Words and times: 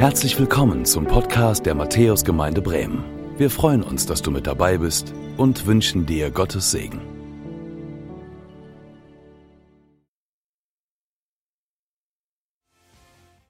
Herzlich 0.00 0.38
willkommen 0.38 0.86
zum 0.86 1.04
Podcast 1.06 1.66
der 1.66 1.74
Matthäusgemeinde 1.74 2.62
Bremen. 2.62 3.04
Wir 3.36 3.50
freuen 3.50 3.82
uns, 3.82 4.06
dass 4.06 4.22
du 4.22 4.30
mit 4.30 4.46
dabei 4.46 4.78
bist 4.78 5.12
und 5.36 5.66
wünschen 5.66 6.06
dir 6.06 6.30
Gottes 6.30 6.70
Segen. 6.70 7.02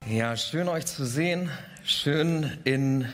Ja, 0.09 0.37
schön 0.37 0.67
euch 0.67 0.87
zu 0.87 1.07
sehen, 1.07 1.51
schön 1.85 2.59
in 2.65 3.07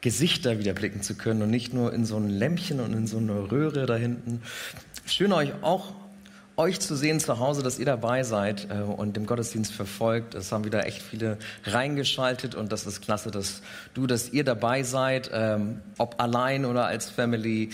Gesichter 0.00 0.58
wieder 0.58 0.72
blicken 0.72 1.00
zu 1.00 1.14
können 1.14 1.42
und 1.42 1.50
nicht 1.50 1.72
nur 1.72 1.92
in 1.92 2.04
so 2.04 2.16
ein 2.16 2.28
Lämpchen 2.28 2.80
und 2.80 2.92
in 2.92 3.06
so 3.06 3.18
eine 3.18 3.52
Röhre 3.52 3.86
da 3.86 3.94
hinten. 3.94 4.42
Schön 5.06 5.32
euch 5.32 5.52
auch 5.62 5.92
euch 6.56 6.80
zu 6.80 6.94
sehen 6.94 7.20
zu 7.20 7.38
Hause, 7.38 7.62
dass 7.62 7.78
ihr 7.78 7.86
dabei 7.86 8.22
seid 8.22 8.68
äh, 8.70 8.82
und 8.82 9.16
dem 9.16 9.26
Gottesdienst 9.26 9.72
verfolgt. 9.72 10.34
Es 10.34 10.52
haben 10.52 10.64
wieder 10.64 10.86
echt 10.86 11.02
viele 11.02 11.38
reingeschaltet 11.64 12.54
und 12.54 12.70
das 12.70 12.86
ist 12.86 13.00
klasse, 13.00 13.30
dass 13.30 13.62
du, 13.94 14.06
dass 14.06 14.30
ihr 14.30 14.44
dabei 14.44 14.82
seid, 14.82 15.30
ähm, 15.32 15.80
ob 15.98 16.20
allein 16.20 16.64
oder 16.64 16.86
als 16.86 17.10
Family 17.10 17.70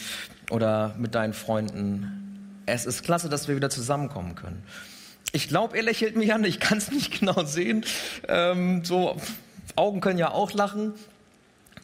oder 0.51 0.95
mit 0.99 1.15
deinen 1.15 1.35
Freunden. 1.35 2.63
Es 2.67 2.87
ist 2.87 3.03
klasse, 3.03 3.29
dass 3.29 3.49
wir 3.49 3.57
wieder 3.57 3.71
zusammenkommen 3.71 4.35
können. 4.35 4.63
Ich 5.33 5.49
glaube, 5.49 5.77
er 5.77 5.83
lächelt 5.83 6.17
mich 6.17 6.33
an, 6.33 6.43
ich 6.45 6.59
kann 6.59 6.79
es 6.79 6.91
nicht 6.91 7.11
genau 7.21 7.45
sehen. 7.45 7.85
Ähm, 8.29 8.85
so 8.85 9.17
Augen 9.77 10.01
können 10.01 10.19
ja 10.19 10.31
auch 10.33 10.53
lachen. 10.53 10.95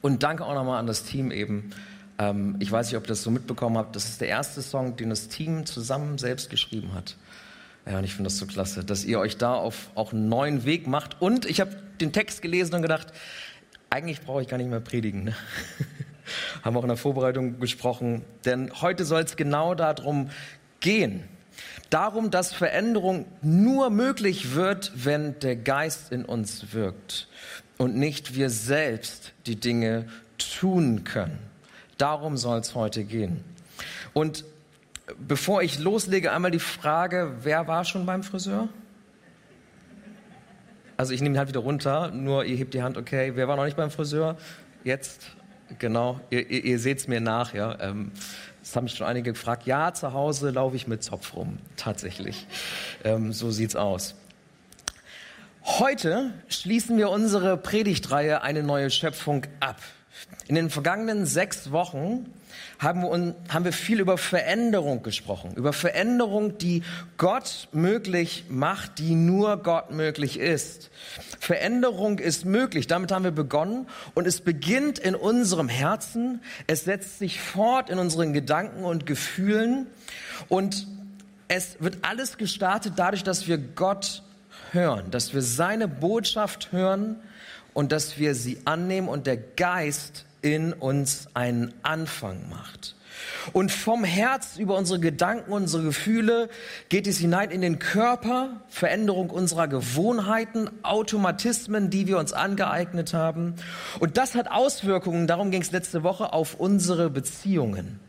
Und 0.02 0.22
danke 0.22 0.44
auch 0.44 0.54
nochmal 0.54 0.78
an 0.78 0.86
das 0.86 1.04
Team 1.04 1.30
eben 1.30 1.70
ähm, 2.18 2.56
ich 2.58 2.70
weiß 2.70 2.88
nicht, 2.88 2.96
ob 2.96 3.04
ihr 3.04 3.08
das 3.08 3.22
so 3.22 3.30
mitbekommen 3.30 3.76
habt. 3.76 3.94
Das 3.96 4.06
ist 4.06 4.20
der 4.20 4.28
erste 4.28 4.62
Song, 4.62 4.96
den 4.96 5.10
das 5.10 5.28
Team 5.28 5.66
zusammen 5.66 6.18
selbst 6.18 6.50
geschrieben 6.50 6.94
hat. 6.94 7.16
Ja, 7.86 7.98
und 7.98 8.04
ich 8.04 8.14
finde 8.14 8.28
das 8.28 8.38
so 8.38 8.46
klasse, 8.46 8.84
dass 8.84 9.04
ihr 9.04 9.20
euch 9.20 9.36
da 9.36 9.54
auf 9.54 9.90
auch 9.94 10.12
einen 10.12 10.28
neuen 10.28 10.64
Weg 10.64 10.86
macht. 10.86 11.20
Und 11.20 11.44
ich 11.46 11.60
habe 11.60 11.76
den 12.00 12.12
Text 12.12 12.42
gelesen 12.42 12.74
und 12.74 12.82
gedacht, 12.82 13.12
eigentlich 13.90 14.20
brauche 14.22 14.42
ich 14.42 14.48
gar 14.48 14.56
nicht 14.56 14.70
mehr 14.70 14.80
predigen. 14.80 15.24
Ne? 15.24 15.34
Haben 16.64 16.76
auch 16.76 16.82
in 16.82 16.88
der 16.88 16.96
Vorbereitung 16.96 17.60
gesprochen. 17.60 18.24
Denn 18.44 18.72
heute 18.80 19.04
soll 19.04 19.22
es 19.22 19.36
genau 19.36 19.74
darum 19.74 20.30
gehen. 20.80 21.22
Darum, 21.88 22.32
dass 22.32 22.52
Veränderung 22.52 23.26
nur 23.42 23.90
möglich 23.90 24.54
wird, 24.54 24.90
wenn 24.96 25.38
der 25.38 25.54
Geist 25.54 26.10
in 26.10 26.24
uns 26.24 26.72
wirkt 26.72 27.28
und 27.78 27.96
nicht 27.96 28.34
wir 28.34 28.50
selbst 28.50 29.32
die 29.46 29.56
Dinge 29.56 30.06
tun 30.38 31.04
können. 31.04 31.38
Darum 31.98 32.36
soll 32.36 32.58
es 32.58 32.74
heute 32.74 33.04
gehen. 33.04 33.44
Und 34.12 34.44
bevor 35.18 35.62
ich 35.62 35.78
loslege, 35.78 36.32
einmal 36.32 36.50
die 36.50 36.58
Frage, 36.58 37.36
wer 37.42 37.66
war 37.66 37.84
schon 37.84 38.06
beim 38.06 38.22
Friseur? 38.22 38.68
Also 40.96 41.12
ich 41.12 41.20
nehme 41.20 41.34
ihn 41.34 41.38
halt 41.38 41.48
wieder 41.48 41.60
runter, 41.60 42.10
nur 42.10 42.44
ihr 42.44 42.56
hebt 42.56 42.72
die 42.72 42.82
Hand, 42.82 42.96
okay, 42.96 43.32
wer 43.34 43.48
war 43.48 43.56
noch 43.56 43.64
nicht 43.64 43.76
beim 43.76 43.90
Friseur? 43.90 44.36
Jetzt, 44.82 45.22
genau, 45.78 46.20
ihr, 46.30 46.48
ihr, 46.50 46.64
ihr 46.64 46.78
seht 46.78 46.98
es 46.98 47.08
mir 47.08 47.20
nach, 47.20 47.52
ja. 47.52 47.78
Ähm, 47.80 48.12
das 48.62 48.74
haben 48.74 48.84
mich 48.84 48.94
schon 48.94 49.06
einige 49.06 49.32
gefragt. 49.32 49.66
Ja, 49.66 49.92
zu 49.92 50.12
Hause 50.12 50.50
laufe 50.50 50.74
ich 50.74 50.88
mit 50.88 51.02
Zopf 51.02 51.34
rum, 51.36 51.58
tatsächlich. 51.76 52.46
Ähm, 53.04 53.32
so 53.32 53.50
sieht's 53.50 53.76
aus. 53.76 54.14
Heute 55.62 56.32
schließen 56.48 56.96
wir 56.96 57.10
unsere 57.10 57.56
Predigtreihe 57.56 58.42
Eine 58.42 58.62
neue 58.62 58.90
Schöpfung 58.90 59.42
ab. 59.60 59.80
In 60.48 60.54
den 60.54 60.70
vergangenen 60.70 61.26
sechs 61.26 61.72
Wochen 61.72 62.32
haben 62.78 63.02
wir, 63.02 63.34
haben 63.48 63.64
wir 63.64 63.72
viel 63.72 64.00
über 64.00 64.18
Veränderung 64.18 65.02
gesprochen, 65.02 65.54
über 65.54 65.72
Veränderung, 65.72 66.58
die 66.58 66.82
Gott 67.16 67.68
möglich 67.72 68.44
macht, 68.48 68.98
die 68.98 69.14
nur 69.14 69.56
Gott 69.58 69.90
möglich 69.90 70.38
ist. 70.38 70.90
Veränderung 71.40 72.18
ist 72.18 72.44
möglich, 72.44 72.86
damit 72.86 73.12
haben 73.12 73.24
wir 73.24 73.30
begonnen. 73.30 73.86
Und 74.14 74.26
es 74.26 74.40
beginnt 74.40 74.98
in 74.98 75.14
unserem 75.14 75.68
Herzen, 75.68 76.40
es 76.66 76.84
setzt 76.84 77.18
sich 77.18 77.40
fort 77.40 77.90
in 77.90 77.98
unseren 77.98 78.32
Gedanken 78.32 78.84
und 78.84 79.06
Gefühlen. 79.06 79.86
Und 80.48 80.86
es 81.48 81.76
wird 81.80 81.98
alles 82.02 82.36
gestartet 82.36 82.94
dadurch, 82.96 83.24
dass 83.24 83.48
wir 83.48 83.58
Gott 83.58 84.22
hören, 84.72 85.10
dass 85.10 85.32
wir 85.32 85.42
seine 85.42 85.88
Botschaft 85.88 86.72
hören 86.72 87.16
und 87.76 87.92
dass 87.92 88.18
wir 88.18 88.34
sie 88.34 88.56
annehmen 88.64 89.06
und 89.06 89.26
der 89.26 89.36
Geist 89.36 90.24
in 90.40 90.72
uns 90.72 91.28
einen 91.34 91.74
Anfang 91.82 92.48
macht. 92.48 92.96
Und 93.52 93.70
vom 93.70 94.02
Herz 94.02 94.56
über 94.56 94.78
unsere 94.78 94.98
Gedanken, 94.98 95.52
unsere 95.52 95.82
Gefühle 95.82 96.48
geht 96.88 97.06
es 97.06 97.18
hinein 97.18 97.50
in 97.50 97.60
den 97.60 97.78
Körper, 97.78 98.62
Veränderung 98.70 99.28
unserer 99.28 99.68
Gewohnheiten, 99.68 100.70
Automatismen, 100.84 101.90
die 101.90 102.06
wir 102.06 102.16
uns 102.16 102.32
angeeignet 102.32 103.12
haben. 103.12 103.56
Und 103.98 104.16
das 104.16 104.34
hat 104.34 104.50
Auswirkungen, 104.50 105.26
darum 105.26 105.50
ging 105.50 105.60
es 105.60 105.70
letzte 105.70 106.02
Woche, 106.02 106.32
auf 106.32 106.54
unsere 106.54 107.10
Beziehungen. 107.10 108.00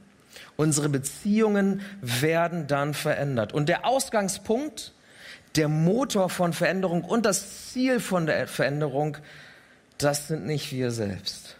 Unsere 0.55 0.87
Beziehungen 0.87 1.81
werden 1.99 2.67
dann 2.67 2.93
verändert. 2.93 3.51
Und 3.51 3.67
der 3.67 3.85
Ausgangspunkt, 3.85 4.93
der 5.57 5.67
Motor 5.67 6.29
von 6.29 6.53
Veränderung 6.53 7.03
und 7.03 7.25
das 7.25 7.73
Ziel 7.73 7.99
von 7.99 8.27
der 8.27 8.47
Veränderung, 8.47 9.17
das 9.97 10.27
sind 10.27 10.45
nicht 10.45 10.71
wir 10.71 10.91
selbst. 10.91 11.55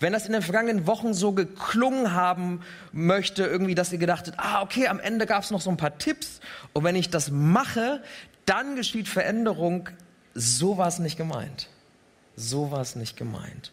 Wenn 0.00 0.12
das 0.12 0.26
in 0.26 0.32
den 0.32 0.42
vergangenen 0.42 0.86
Wochen 0.86 1.12
so 1.12 1.32
geklungen 1.32 2.12
haben 2.12 2.60
möchte, 2.92 3.44
irgendwie, 3.44 3.74
dass 3.74 3.92
ihr 3.92 3.98
gedacht 3.98 4.28
habt, 4.28 4.38
ah, 4.38 4.62
okay, 4.62 4.88
am 4.88 4.98
Ende 4.98 5.26
gab 5.26 5.42
es 5.42 5.50
noch 5.50 5.60
so 5.60 5.70
ein 5.70 5.76
paar 5.76 5.98
Tipps 5.98 6.40
und 6.72 6.84
wenn 6.84 6.96
ich 6.96 7.10
das 7.10 7.30
mache, 7.30 8.02
dann 8.46 8.76
geschieht 8.76 9.08
Veränderung, 9.08 9.90
so 10.34 10.78
war 10.78 10.88
es 10.88 10.98
nicht 10.98 11.16
gemeint. 11.16 11.68
So 12.36 12.70
war 12.70 12.80
es 12.80 12.96
nicht 12.96 13.16
gemeint. 13.16 13.72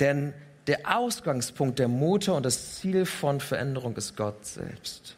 Denn 0.00 0.32
der 0.66 0.96
Ausgangspunkt, 0.96 1.78
der 1.78 1.88
Motor 1.88 2.36
und 2.36 2.46
das 2.46 2.76
Ziel 2.76 3.04
von 3.04 3.40
Veränderung 3.40 3.96
ist 3.96 4.16
Gott 4.16 4.46
selbst. 4.46 5.16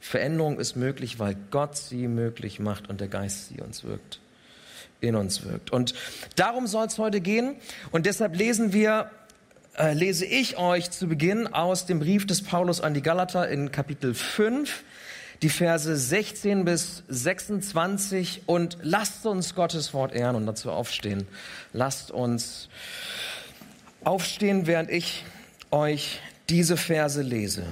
Veränderung 0.00 0.58
ist 0.58 0.76
möglich, 0.76 1.18
weil 1.18 1.36
Gott 1.50 1.76
sie 1.76 2.08
möglich 2.08 2.58
macht 2.58 2.88
und 2.88 3.00
der 3.00 3.08
Geist 3.08 3.48
sie 3.48 3.60
uns 3.60 3.84
wirkt, 3.84 4.20
in 5.02 5.16
uns 5.16 5.44
wirkt. 5.44 5.70
Und 5.70 5.94
darum 6.36 6.66
soll 6.66 6.86
es 6.86 6.98
heute 6.98 7.20
gehen. 7.20 7.56
Und 7.90 8.06
deshalb 8.06 8.36
lesen 8.36 8.72
wir 8.72 9.10
äh, 9.76 9.94
lese 9.94 10.26
ich 10.26 10.58
euch 10.58 10.90
zu 10.90 11.08
Beginn 11.08 11.46
aus 11.46 11.86
dem 11.86 11.98
Brief 11.98 12.26
des 12.26 12.42
Paulus 12.42 12.82
an 12.82 12.92
die 12.92 13.00
Galater 13.00 13.48
in 13.48 13.72
Kapitel 13.72 14.12
5, 14.12 14.84
die 15.40 15.48
Verse 15.48 15.96
16 15.96 16.66
bis 16.66 17.04
26 17.08 18.42
und 18.46 18.76
lasst 18.82 19.24
uns 19.24 19.54
Gottes 19.54 19.94
Wort 19.94 20.12
ehren 20.12 20.36
und 20.36 20.46
dazu 20.46 20.70
aufstehen. 20.70 21.26
Lasst 21.72 22.10
uns 22.10 22.68
aufstehen, 24.04 24.66
während 24.66 24.90
ich 24.90 25.24
euch 25.70 26.20
diese 26.50 26.76
Verse 26.76 27.22
lese. 27.22 27.64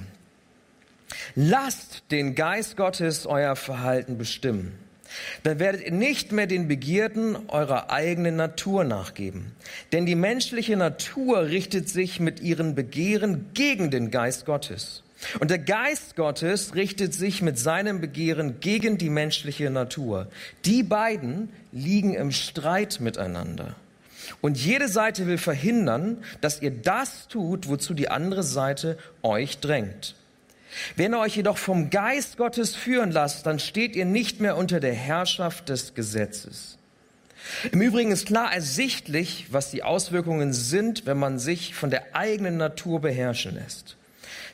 Lasst 1.35 2.05
den 2.11 2.35
Geist 2.35 2.79
Gottes 2.79 3.27
euer 3.27 3.57
Verhalten 3.57 4.17
bestimmen 4.17 4.73
dann 5.43 5.59
werdet 5.59 5.85
ihr 5.85 5.93
nicht 5.93 6.33
mehr 6.33 6.47
den 6.47 6.69
Begierden 6.69 7.37
eurer 7.49 7.91
eigenen 7.91 8.37
Natur 8.37 8.85
nachgeben. 8.85 9.53
Denn 9.93 10.07
die 10.07 10.15
menschliche 10.15 10.77
Natur 10.77 11.47
richtet 11.47 11.89
sich 11.89 12.21
mit 12.21 12.41
ihren 12.41 12.75
Begehren 12.75 13.47
gegen 13.55 13.91
den 13.91 14.11
Geist 14.11 14.47
Gottes. 14.47 15.03
Und 15.39 15.51
der 15.51 15.59
Geist 15.59 16.17
Gottes 16.17 16.75
richtet 16.75 17.13
sich 17.13 17.43
mit 17.43 17.59
seinem 17.59 18.01
Begehren 18.01 18.61
gegen 18.61 18.97
die 18.97 19.11
menschliche 19.11 19.71
Natur. 19.71 20.29
Die 20.65 20.83
beiden 20.83 21.51
liegen 21.73 22.15
im 22.15 22.33
Streit 22.33 23.01
miteinander. 23.01 23.77
Und 24.41 24.57
jede 24.57 24.89
Seite 24.89 25.27
will 25.27 25.39
verhindern, 25.39 26.19
dass 26.41 26.63
ihr 26.63 26.71
das 26.71 27.29
tut, 27.29 27.69
wozu 27.69 27.95
die 27.95 28.09
andere 28.09 28.43
Seite 28.43 28.97
euch 29.23 29.59
drängt. 29.59 30.15
Wenn 30.97 31.15
ihr 31.15 31.21
euch 31.21 31.37
jedoch 31.37 31.59
vom 31.59 31.91
Geist 31.91 32.37
Gottes 32.37 32.75
führen 32.77 33.11
lasst, 33.11 33.47
dann 33.47 33.59
steht 33.59 33.97
ihr 33.97 34.05
nicht 34.05 34.41
mehr 34.41 34.57
unter 34.57 34.81
der 34.81 34.95
Herrschaft 34.95 35.69
des 35.69 35.95
Gesetzes. 35.95 36.79
Im 37.73 37.81
Übrigen 37.81 38.13
ist 38.13 38.27
klar 38.27 38.53
ersichtlich, 38.53 39.47
was 39.51 39.71
die 39.71 39.83
Auswirkungen 39.83 40.53
sind, 40.53 41.07
wenn 41.07 41.19
man 41.19 41.39
sich 41.39 41.75
von 41.75 41.91
der 41.91 42.15
eigenen 42.15 42.57
Natur 42.57 43.01
beherrschen 43.01 43.55
lässt. 43.55 43.97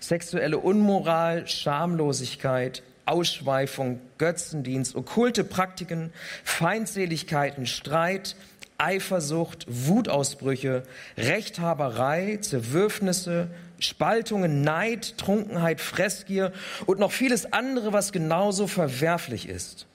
Sexuelle 0.01 0.59
Unmoral, 0.59 1.47
Schamlosigkeit, 1.49 2.83
Ausschweifung, 3.07 4.01
Götzendienst, 4.19 4.95
okkulte 4.97 5.45
Praktiken, 5.45 6.13
Feindseligkeiten, 6.45 7.67
Streit, 7.67 8.37
Eifersucht, 8.79 9.67
Wutausbrüche, 9.69 10.83
Rechthaberei, 11.17 12.39
Zerwürfnisse, 12.41 13.49
Spaltungen, 13.79 14.63
Neid, 14.63 15.19
Trunkenheit, 15.19 15.81
Fressgier 15.81 16.53
und 16.87 16.99
noch 16.99 17.13
vieles 17.13 17.53
andere, 17.53 17.93
was 17.93 18.13
genauso 18.13 18.67
verwerflich 18.67 19.49
ist. 19.49 19.87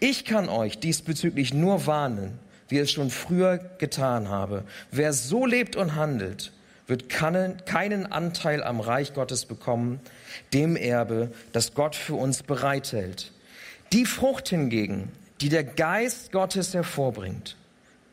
Ich 0.00 0.24
kann 0.24 0.48
euch 0.48 0.78
diesbezüglich 0.78 1.52
nur 1.52 1.86
warnen, 1.86 2.38
wie 2.68 2.78
es 2.78 2.92
schon 2.92 3.10
früher 3.10 3.58
getan 3.78 4.28
habe. 4.28 4.64
Wer 4.90 5.12
so 5.12 5.46
lebt 5.46 5.76
und 5.76 5.94
handelt, 5.94 6.52
wird 6.86 7.08
keinen 7.08 8.12
Anteil 8.12 8.62
am 8.62 8.80
Reich 8.80 9.14
Gottes 9.14 9.46
bekommen, 9.46 10.00
dem 10.52 10.76
Erbe, 10.76 11.32
das 11.52 11.74
Gott 11.74 11.96
für 11.96 12.14
uns 12.14 12.42
bereithält. 12.42 13.32
Die 13.92 14.04
Frucht 14.04 14.48
hingegen, 14.48 15.10
die 15.40 15.48
der 15.48 15.64
Geist 15.64 16.32
Gottes 16.32 16.74
hervorbringt, 16.74 17.56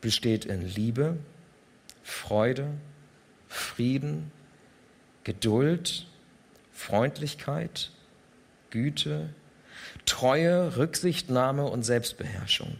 besteht 0.00 0.44
in 0.44 0.66
Liebe, 0.66 1.16
Freude, 2.02 2.68
Frieden, 3.48 4.32
Geduld, 5.24 6.06
Freundlichkeit, 6.72 7.90
Güte, 8.70 9.28
Treue, 10.06 10.76
Rücksichtnahme 10.76 11.64
und 11.64 11.84
Selbstbeherrschung. 11.84 12.76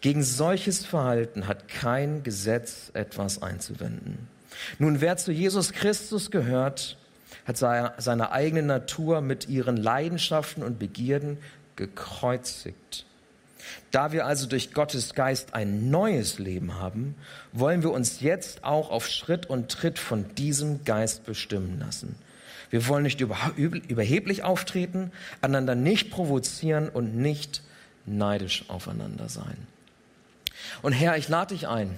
Gegen 0.00 0.22
solches 0.22 0.84
Verhalten 0.84 1.48
hat 1.48 1.68
kein 1.68 2.22
Gesetz 2.22 2.90
etwas 2.94 3.42
einzuwenden. 3.42 4.28
Nun, 4.78 5.00
wer 5.00 5.16
zu 5.16 5.32
Jesus 5.32 5.72
Christus 5.72 6.30
gehört, 6.30 6.96
hat 7.44 7.56
seine 7.56 8.32
eigene 8.32 8.62
Natur 8.62 9.20
mit 9.20 9.48
ihren 9.48 9.76
Leidenschaften 9.76 10.62
und 10.62 10.78
Begierden 10.78 11.38
gekreuzigt. 11.76 13.06
Da 13.90 14.12
wir 14.12 14.26
also 14.26 14.46
durch 14.46 14.72
Gottes 14.72 15.14
Geist 15.14 15.54
ein 15.54 15.90
neues 15.90 16.38
Leben 16.38 16.74
haben, 16.80 17.14
wollen 17.52 17.82
wir 17.82 17.90
uns 17.90 18.20
jetzt 18.20 18.64
auch 18.64 18.90
auf 18.90 19.08
Schritt 19.08 19.46
und 19.46 19.70
Tritt 19.70 19.98
von 19.98 20.34
diesem 20.34 20.84
Geist 20.84 21.24
bestimmen 21.24 21.78
lassen. 21.78 22.16
Wir 22.70 22.88
wollen 22.88 23.04
nicht 23.04 23.20
überheblich 23.20 24.42
auftreten, 24.42 25.12
einander 25.40 25.74
nicht 25.74 26.10
provozieren 26.10 26.88
und 26.88 27.16
nicht 27.16 27.62
neidisch 28.06 28.64
aufeinander 28.68 29.28
sein. 29.28 29.56
Und 30.82 30.92
Herr, 30.92 31.16
ich 31.16 31.28
lade 31.28 31.54
dich 31.54 31.68
ein, 31.68 31.96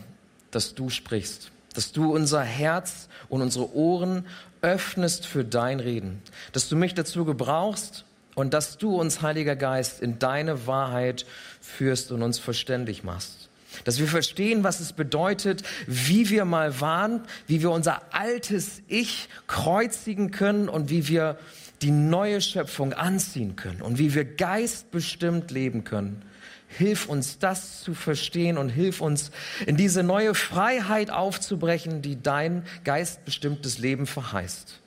dass 0.50 0.74
du 0.74 0.90
sprichst, 0.90 1.50
dass 1.74 1.92
du 1.92 2.14
unser 2.14 2.42
Herz 2.42 3.08
und 3.28 3.42
unsere 3.42 3.74
Ohren 3.74 4.26
öffnest 4.62 5.26
für 5.26 5.44
dein 5.44 5.80
Reden, 5.80 6.22
dass 6.52 6.68
du 6.68 6.76
mich 6.76 6.94
dazu 6.94 7.24
gebrauchst 7.24 8.04
und 8.34 8.54
dass 8.54 8.78
du 8.78 8.96
uns, 8.96 9.22
Heiliger 9.22 9.56
Geist, 9.56 10.00
in 10.00 10.18
deine 10.18 10.66
Wahrheit 10.66 11.26
führst 11.68 12.10
und 12.12 12.22
uns 12.22 12.38
verständlich 12.38 13.04
machst. 13.04 13.48
Dass 13.84 13.98
wir 13.98 14.06
verstehen, 14.06 14.64
was 14.64 14.80
es 14.80 14.92
bedeutet, 14.92 15.62
wie 15.86 16.30
wir 16.30 16.44
mal 16.44 16.80
waren, 16.80 17.22
wie 17.46 17.60
wir 17.62 17.70
unser 17.70 18.14
altes 18.14 18.82
Ich 18.88 19.28
kreuzigen 19.46 20.30
können 20.30 20.68
und 20.68 20.90
wie 20.90 21.06
wir 21.08 21.38
die 21.82 21.90
neue 21.90 22.40
Schöpfung 22.40 22.92
anziehen 22.92 23.54
können 23.56 23.82
und 23.82 23.98
wie 23.98 24.14
wir 24.14 24.24
geistbestimmt 24.24 25.50
leben 25.50 25.84
können. 25.84 26.22
Hilf 26.66 27.08
uns 27.08 27.38
das 27.38 27.82
zu 27.82 27.94
verstehen 27.94 28.58
und 28.58 28.68
hilf 28.68 29.00
uns 29.00 29.30
in 29.66 29.76
diese 29.76 30.02
neue 30.02 30.34
Freiheit 30.34 31.10
aufzubrechen, 31.10 32.02
die 32.02 32.20
dein 32.20 32.64
geistbestimmtes 32.84 33.78
Leben 33.78 34.06
verheißt. 34.06 34.80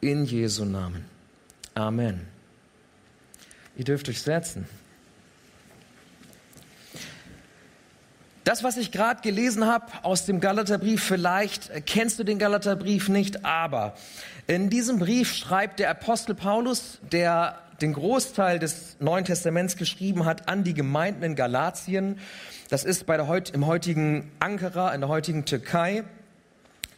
In 0.00 0.24
Jesu 0.24 0.64
Namen. 0.64 1.04
Amen. 1.74 2.26
Ihr 3.76 3.84
dürft 3.84 4.08
euch 4.08 4.22
setzen. 4.22 4.66
Das, 8.44 8.64
was 8.64 8.78
ich 8.78 8.90
gerade 8.90 9.20
gelesen 9.20 9.66
habe 9.66 9.86
aus 10.02 10.24
dem 10.24 10.40
Galaterbrief, 10.40 11.02
vielleicht 11.04 11.86
kennst 11.86 12.18
du 12.18 12.24
den 12.24 12.38
Galaterbrief 12.38 13.10
nicht, 13.10 13.44
aber 13.44 13.94
in 14.46 14.70
diesem 14.70 14.98
Brief 14.98 15.34
schreibt 15.34 15.78
der 15.78 15.90
Apostel 15.90 16.34
Paulus, 16.34 16.98
der 17.12 17.58
den 17.82 17.92
Großteil 17.92 18.58
des 18.58 18.96
Neuen 18.98 19.26
Testaments 19.26 19.76
geschrieben 19.76 20.24
hat 20.24 20.48
an 20.48 20.64
die 20.64 20.72
Gemeinden 20.72 21.22
in 21.22 21.34
Galatien. 21.36 22.18
Das 22.70 22.84
ist 22.84 23.04
bei 23.04 23.16
der 23.16 23.28
heut, 23.28 23.50
im 23.50 23.66
heutigen 23.66 24.30
Ankara, 24.40 24.94
in 24.94 25.00
der 25.02 25.08
heutigen 25.10 25.44
Türkei. 25.44 26.04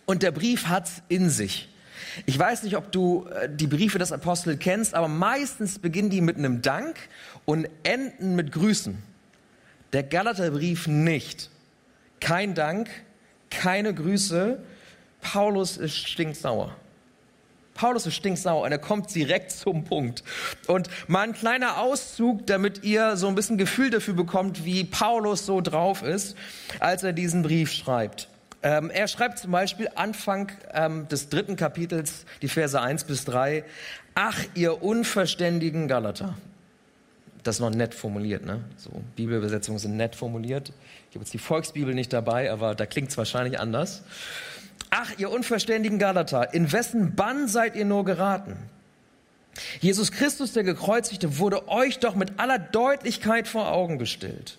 Und 0.06 0.22
der 0.22 0.30
Brief 0.30 0.68
hat's 0.68 1.02
in 1.08 1.28
sich. 1.28 1.68
Ich 2.26 2.38
weiß 2.38 2.62
nicht, 2.62 2.76
ob 2.76 2.92
du 2.92 3.26
äh, 3.26 3.48
die 3.48 3.66
Briefe 3.66 3.98
des 3.98 4.12
Apostels 4.12 4.58
kennst, 4.60 4.94
aber 4.94 5.08
meistens 5.08 5.78
beginnen 5.78 6.10
die 6.10 6.20
mit 6.20 6.36
einem 6.36 6.62
Dank 6.62 6.96
und 7.44 7.68
enden 7.82 8.36
mit 8.36 8.52
Grüßen. 8.52 9.11
Der 9.92 10.02
Galaterbrief 10.02 10.86
nicht. 10.86 11.50
Kein 12.20 12.54
Dank, 12.54 12.88
keine 13.50 13.92
Grüße. 13.94 14.58
Paulus 15.20 15.76
ist 15.76 16.08
stinksauer. 16.08 16.74
Paulus 17.74 18.06
ist 18.06 18.14
stinksauer 18.14 18.64
und 18.64 18.72
er 18.72 18.78
kommt 18.78 19.14
direkt 19.14 19.50
zum 19.50 19.84
Punkt. 19.84 20.22
Und 20.66 20.88
mal 21.08 21.22
ein 21.22 21.32
kleiner 21.32 21.78
Auszug, 21.78 22.46
damit 22.46 22.84
ihr 22.84 23.16
so 23.16 23.28
ein 23.28 23.34
bisschen 23.34 23.58
Gefühl 23.58 23.90
dafür 23.90 24.14
bekommt, 24.14 24.64
wie 24.64 24.84
Paulus 24.84 25.46
so 25.46 25.60
drauf 25.60 26.02
ist, 26.02 26.36
als 26.80 27.02
er 27.02 27.12
diesen 27.12 27.42
Brief 27.42 27.72
schreibt. 27.72 28.28
Ähm, 28.62 28.90
er 28.90 29.08
schreibt 29.08 29.38
zum 29.38 29.50
Beispiel 29.50 29.88
Anfang 29.94 30.52
ähm, 30.72 31.08
des 31.08 31.28
dritten 31.28 31.56
Kapitels, 31.56 32.24
die 32.42 32.48
Verse 32.48 32.80
1 32.80 33.04
bis 33.04 33.24
3, 33.24 33.64
Ach, 34.14 34.38
ihr 34.54 34.82
unverständigen 34.82 35.88
Galater. 35.88 36.36
Das 37.42 37.56
ist 37.56 37.60
noch 37.60 37.70
nett 37.70 37.94
formuliert, 37.94 38.44
ne? 38.44 38.60
So, 38.76 38.90
Bibelübersetzungen 39.16 39.78
sind 39.78 39.96
nett 39.96 40.14
formuliert. 40.14 40.72
Ich 41.10 41.16
habe 41.16 41.24
jetzt 41.24 41.34
die 41.34 41.38
Volksbibel 41.38 41.94
nicht 41.94 42.12
dabei, 42.12 42.52
aber 42.52 42.74
da 42.74 42.86
klingt 42.86 43.10
es 43.10 43.18
wahrscheinlich 43.18 43.58
anders. 43.58 44.02
Ach, 44.90 45.10
ihr 45.18 45.30
unverständigen 45.30 45.98
Galater, 45.98 46.54
in 46.54 46.70
wessen 46.70 47.14
Bann 47.16 47.48
seid 47.48 47.76
ihr 47.76 47.84
nur 47.84 48.04
geraten? 48.04 48.56
Jesus 49.80 50.12
Christus, 50.12 50.52
der 50.52 50.64
Gekreuzigte, 50.64 51.38
wurde 51.38 51.68
euch 51.68 51.98
doch 51.98 52.14
mit 52.14 52.38
aller 52.38 52.58
Deutlichkeit 52.58 53.48
vor 53.48 53.70
Augen 53.72 53.98
gestellt. 53.98 54.58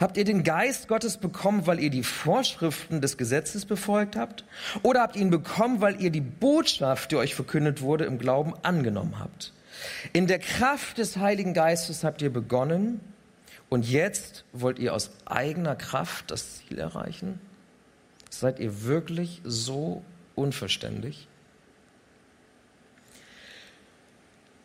Habt 0.00 0.16
ihr 0.16 0.24
den 0.24 0.42
Geist 0.42 0.88
Gottes 0.88 1.16
bekommen, 1.16 1.66
weil 1.66 1.78
ihr 1.80 1.90
die 1.90 2.02
Vorschriften 2.02 3.00
des 3.00 3.16
Gesetzes 3.16 3.64
befolgt 3.64 4.16
habt? 4.16 4.44
Oder 4.82 5.00
habt 5.00 5.16
ihr 5.16 5.22
ihn 5.22 5.30
bekommen, 5.30 5.80
weil 5.80 6.00
ihr 6.00 6.10
die 6.10 6.20
Botschaft, 6.20 7.12
die 7.12 7.16
euch 7.16 7.34
verkündet 7.34 7.80
wurde, 7.80 8.04
im 8.04 8.18
Glauben 8.18 8.54
angenommen 8.62 9.18
habt? 9.18 9.52
In 10.12 10.26
der 10.26 10.38
Kraft 10.38 10.98
des 10.98 11.16
Heiligen 11.16 11.54
Geistes 11.54 12.04
habt 12.04 12.22
ihr 12.22 12.32
begonnen 12.32 13.00
und 13.68 13.88
jetzt 13.88 14.44
wollt 14.52 14.78
ihr 14.78 14.94
aus 14.94 15.10
eigener 15.24 15.76
Kraft 15.76 16.30
das 16.30 16.58
Ziel 16.58 16.78
erreichen? 16.78 17.40
Seid 18.28 18.58
ihr 18.60 18.82
wirklich 18.84 19.40
so 19.44 20.02
unverständlich? 20.34 21.28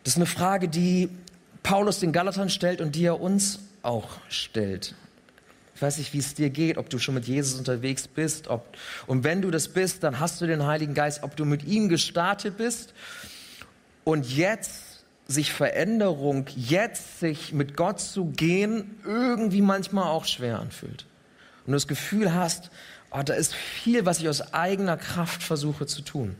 Das 0.04 0.14
ist 0.14 0.18
eine 0.18 0.26
Frage, 0.26 0.68
die 0.68 1.08
Paulus 1.62 1.98
den 1.98 2.12
Galatern 2.12 2.48
stellt 2.48 2.80
und 2.80 2.94
die 2.94 3.04
er 3.04 3.20
uns 3.20 3.58
auch 3.82 4.20
stellt. 4.28 4.94
Ich 5.74 5.82
weiß 5.82 5.98
nicht, 5.98 6.14
wie 6.14 6.18
es 6.18 6.34
dir 6.34 6.48
geht, 6.48 6.78
ob 6.78 6.88
du 6.88 6.98
schon 6.98 7.14
mit 7.14 7.26
Jesus 7.26 7.58
unterwegs 7.58 8.08
bist. 8.08 8.48
Ob, 8.48 8.76
und 9.06 9.24
wenn 9.24 9.42
du 9.42 9.50
das 9.50 9.68
bist, 9.68 10.02
dann 10.04 10.20
hast 10.20 10.40
du 10.40 10.46
den 10.46 10.64
Heiligen 10.64 10.94
Geist, 10.94 11.22
ob 11.22 11.36
du 11.36 11.44
mit 11.44 11.64
ihm 11.64 11.88
gestartet 11.88 12.56
bist 12.56 12.94
und 14.04 14.26
jetzt 14.34 14.85
sich 15.28 15.52
Veränderung, 15.52 16.46
jetzt 16.54 17.20
sich 17.20 17.52
mit 17.52 17.76
Gott 17.76 18.00
zu 18.00 18.26
gehen, 18.26 18.98
irgendwie 19.04 19.62
manchmal 19.62 20.04
auch 20.04 20.24
schwer 20.24 20.60
anfühlt. 20.60 21.06
Und 21.66 21.72
du 21.72 21.76
das 21.76 21.88
Gefühl 21.88 22.32
hast, 22.32 22.70
oh, 23.10 23.22
da 23.24 23.34
ist 23.34 23.54
viel, 23.54 24.06
was 24.06 24.20
ich 24.20 24.28
aus 24.28 24.54
eigener 24.54 24.96
Kraft 24.96 25.42
versuche 25.42 25.86
zu 25.86 26.02
tun. 26.02 26.36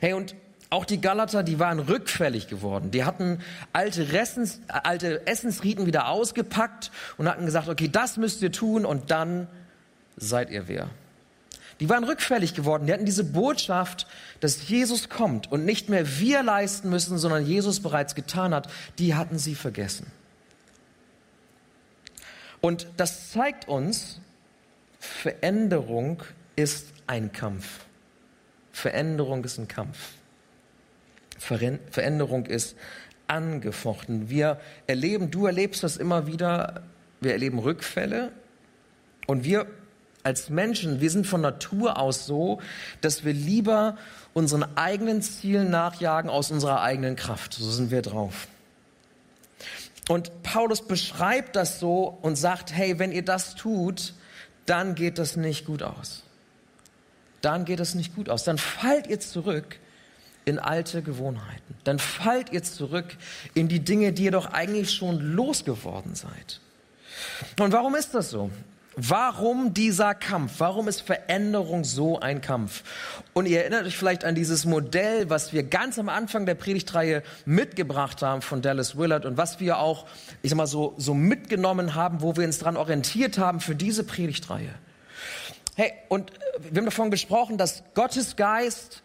Hey, 0.00 0.12
und 0.12 0.36
auch 0.70 0.84
die 0.84 1.00
Galater, 1.00 1.42
die 1.42 1.58
waren 1.58 1.78
rückfällig 1.78 2.48
geworden. 2.48 2.90
Die 2.90 3.04
hatten 3.04 3.40
alte, 3.72 4.12
Ressens, 4.12 4.60
alte 4.68 5.26
Essensriten 5.26 5.86
wieder 5.86 6.08
ausgepackt 6.08 6.90
und 7.16 7.28
hatten 7.28 7.44
gesagt, 7.44 7.68
okay, 7.68 7.88
das 7.88 8.16
müsst 8.16 8.42
ihr 8.42 8.52
tun 8.52 8.84
und 8.84 9.10
dann 9.10 9.48
seid 10.16 10.50
ihr 10.50 10.68
wer. 10.68 10.88
Die 11.80 11.88
waren 11.88 12.04
rückfällig 12.04 12.54
geworden. 12.54 12.86
Die 12.86 12.92
hatten 12.92 13.04
diese 13.04 13.24
Botschaft, 13.24 14.06
dass 14.40 14.68
Jesus 14.68 15.08
kommt 15.08 15.50
und 15.50 15.64
nicht 15.64 15.88
mehr 15.88 16.18
wir 16.18 16.42
leisten 16.42 16.88
müssen, 16.88 17.18
sondern 17.18 17.44
Jesus 17.44 17.80
bereits 17.80 18.14
getan 18.14 18.54
hat. 18.54 18.68
Die 18.98 19.14
hatten 19.14 19.38
sie 19.38 19.54
vergessen. 19.54 20.06
Und 22.60 22.86
das 22.96 23.30
zeigt 23.30 23.68
uns, 23.68 24.20
Veränderung 24.98 26.22
ist 26.56 26.88
ein 27.06 27.32
Kampf. 27.32 27.80
Veränderung 28.72 29.44
ist 29.44 29.58
ein 29.58 29.68
Kampf. 29.68 29.98
Veränderung 31.38 32.46
ist 32.46 32.76
angefochten. 33.26 34.30
Wir 34.30 34.60
erleben, 34.86 35.30
du 35.30 35.46
erlebst 35.46 35.82
das 35.82 35.96
immer 35.96 36.26
wieder, 36.26 36.82
wir 37.20 37.32
erleben 37.32 37.58
Rückfälle 37.58 38.32
und 39.26 39.44
wir 39.44 39.66
als 40.24 40.48
Menschen, 40.48 41.00
wir 41.00 41.10
sind 41.10 41.26
von 41.26 41.42
Natur 41.42 41.98
aus 41.98 42.26
so, 42.26 42.60
dass 43.02 43.24
wir 43.24 43.32
lieber 43.32 43.96
unseren 44.32 44.64
eigenen 44.76 45.22
Zielen 45.22 45.70
nachjagen 45.70 46.30
aus 46.30 46.50
unserer 46.50 46.80
eigenen 46.82 47.14
Kraft. 47.14 47.54
So 47.54 47.70
sind 47.70 47.90
wir 47.90 48.02
drauf. 48.02 48.48
Und 50.08 50.42
Paulus 50.42 50.82
beschreibt 50.82 51.56
das 51.56 51.78
so 51.78 52.18
und 52.22 52.36
sagt, 52.36 52.72
hey, 52.72 52.98
wenn 52.98 53.12
ihr 53.12 53.24
das 53.24 53.54
tut, 53.54 54.14
dann 54.66 54.94
geht 54.94 55.18
das 55.18 55.36
nicht 55.36 55.66
gut 55.66 55.82
aus. 55.82 56.22
Dann 57.40 57.66
geht 57.66 57.80
es 57.80 57.94
nicht 57.94 58.14
gut 58.14 58.30
aus. 58.30 58.44
Dann 58.44 58.58
fallt 58.58 59.06
ihr 59.06 59.20
zurück 59.20 59.78
in 60.46 60.58
alte 60.58 61.02
Gewohnheiten. 61.02 61.74
Dann 61.84 61.98
fallt 61.98 62.50
ihr 62.52 62.62
zurück 62.62 63.16
in 63.52 63.68
die 63.68 63.80
Dinge, 63.80 64.12
die 64.12 64.24
ihr 64.24 64.30
doch 64.30 64.52
eigentlich 64.52 64.92
schon 64.92 65.20
losgeworden 65.20 66.14
seid. 66.14 66.60
Und 67.60 67.72
warum 67.72 67.94
ist 67.94 68.14
das 68.14 68.30
so? 68.30 68.50
Warum 68.96 69.74
dieser 69.74 70.14
Kampf? 70.14 70.54
Warum 70.58 70.88
ist 70.88 71.00
Veränderung 71.00 71.84
so 71.84 72.20
ein 72.20 72.40
Kampf? 72.40 72.82
Und 73.32 73.46
ihr 73.46 73.60
erinnert 73.60 73.86
euch 73.86 73.96
vielleicht 73.96 74.24
an 74.24 74.34
dieses 74.34 74.64
Modell, 74.64 75.28
was 75.30 75.52
wir 75.52 75.64
ganz 75.64 75.98
am 75.98 76.08
Anfang 76.08 76.46
der 76.46 76.54
Predigtreihe 76.54 77.22
mitgebracht 77.44 78.22
haben 78.22 78.42
von 78.42 78.62
Dallas 78.62 78.96
Willard 78.96 79.26
und 79.26 79.36
was 79.36 79.60
wir 79.60 79.78
auch, 79.78 80.06
ich 80.42 80.50
sag 80.50 80.56
mal 80.56 80.66
so, 80.66 80.94
so 80.96 81.14
mitgenommen 81.14 81.94
haben, 81.94 82.22
wo 82.22 82.36
wir 82.36 82.44
uns 82.44 82.58
dran 82.58 82.76
orientiert 82.76 83.38
haben 83.38 83.60
für 83.60 83.74
diese 83.74 84.04
Predigtreihe. 84.04 84.70
Hey, 85.76 85.92
und 86.08 86.30
äh, 86.30 86.34
wir 86.70 86.80
haben 86.80 86.86
davon 86.86 87.10
gesprochen, 87.10 87.58
dass 87.58 87.82
Gottes 87.94 88.36
Geist 88.36 89.02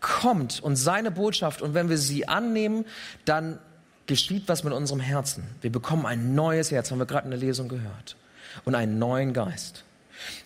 kommt 0.00 0.62
und 0.62 0.76
seine 0.76 1.10
Botschaft, 1.10 1.60
und 1.60 1.74
wenn 1.74 1.88
wir 1.90 1.98
sie 1.98 2.26
annehmen, 2.26 2.86
dann 3.26 3.58
geschieht 4.06 4.48
was 4.48 4.64
mit 4.64 4.72
unserem 4.72 5.00
Herzen. 5.00 5.44
Wir 5.60 5.70
bekommen 5.70 6.06
ein 6.06 6.34
neues 6.34 6.70
Herz, 6.70 6.90
haben 6.90 6.98
wir 6.98 7.06
gerade 7.06 7.26
in 7.26 7.30
der 7.30 7.38
Lesung 7.38 7.68
gehört, 7.68 8.16
und 8.64 8.74
einen 8.74 8.98
neuen 8.98 9.32
Geist. 9.32 9.84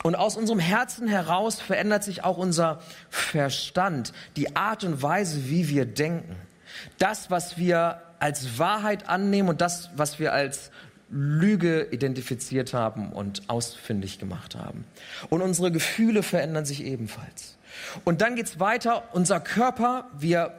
Und 0.02 0.14
aus 0.14 0.36
unserem 0.36 0.60
Herzen 0.60 1.08
heraus 1.08 1.60
verändert 1.60 2.04
sich 2.04 2.22
auch 2.22 2.36
unser 2.36 2.80
Verstand, 3.10 4.12
die 4.36 4.54
Art 4.56 4.84
und 4.84 5.02
Weise, 5.02 5.48
wie 5.48 5.68
wir 5.68 5.84
denken. 5.84 6.36
Das, 6.98 7.30
was 7.30 7.58
wir 7.58 8.02
als 8.20 8.58
Wahrheit 8.58 9.08
annehmen 9.08 9.48
und 9.48 9.60
das, 9.60 9.90
was 9.96 10.18
wir 10.18 10.32
als 10.32 10.70
Lüge 11.10 11.88
identifiziert 11.90 12.74
haben 12.74 13.12
und 13.12 13.42
ausfindig 13.48 14.18
gemacht 14.18 14.54
haben. 14.56 14.84
Und 15.30 15.42
unsere 15.42 15.70
Gefühle 15.70 16.22
verändern 16.22 16.64
sich 16.64 16.84
ebenfalls. 16.84 17.56
Und 18.04 18.20
dann 18.20 18.36
geht's 18.36 18.58
weiter. 18.60 19.04
Unser 19.12 19.40
Körper, 19.40 20.08
wir 20.18 20.52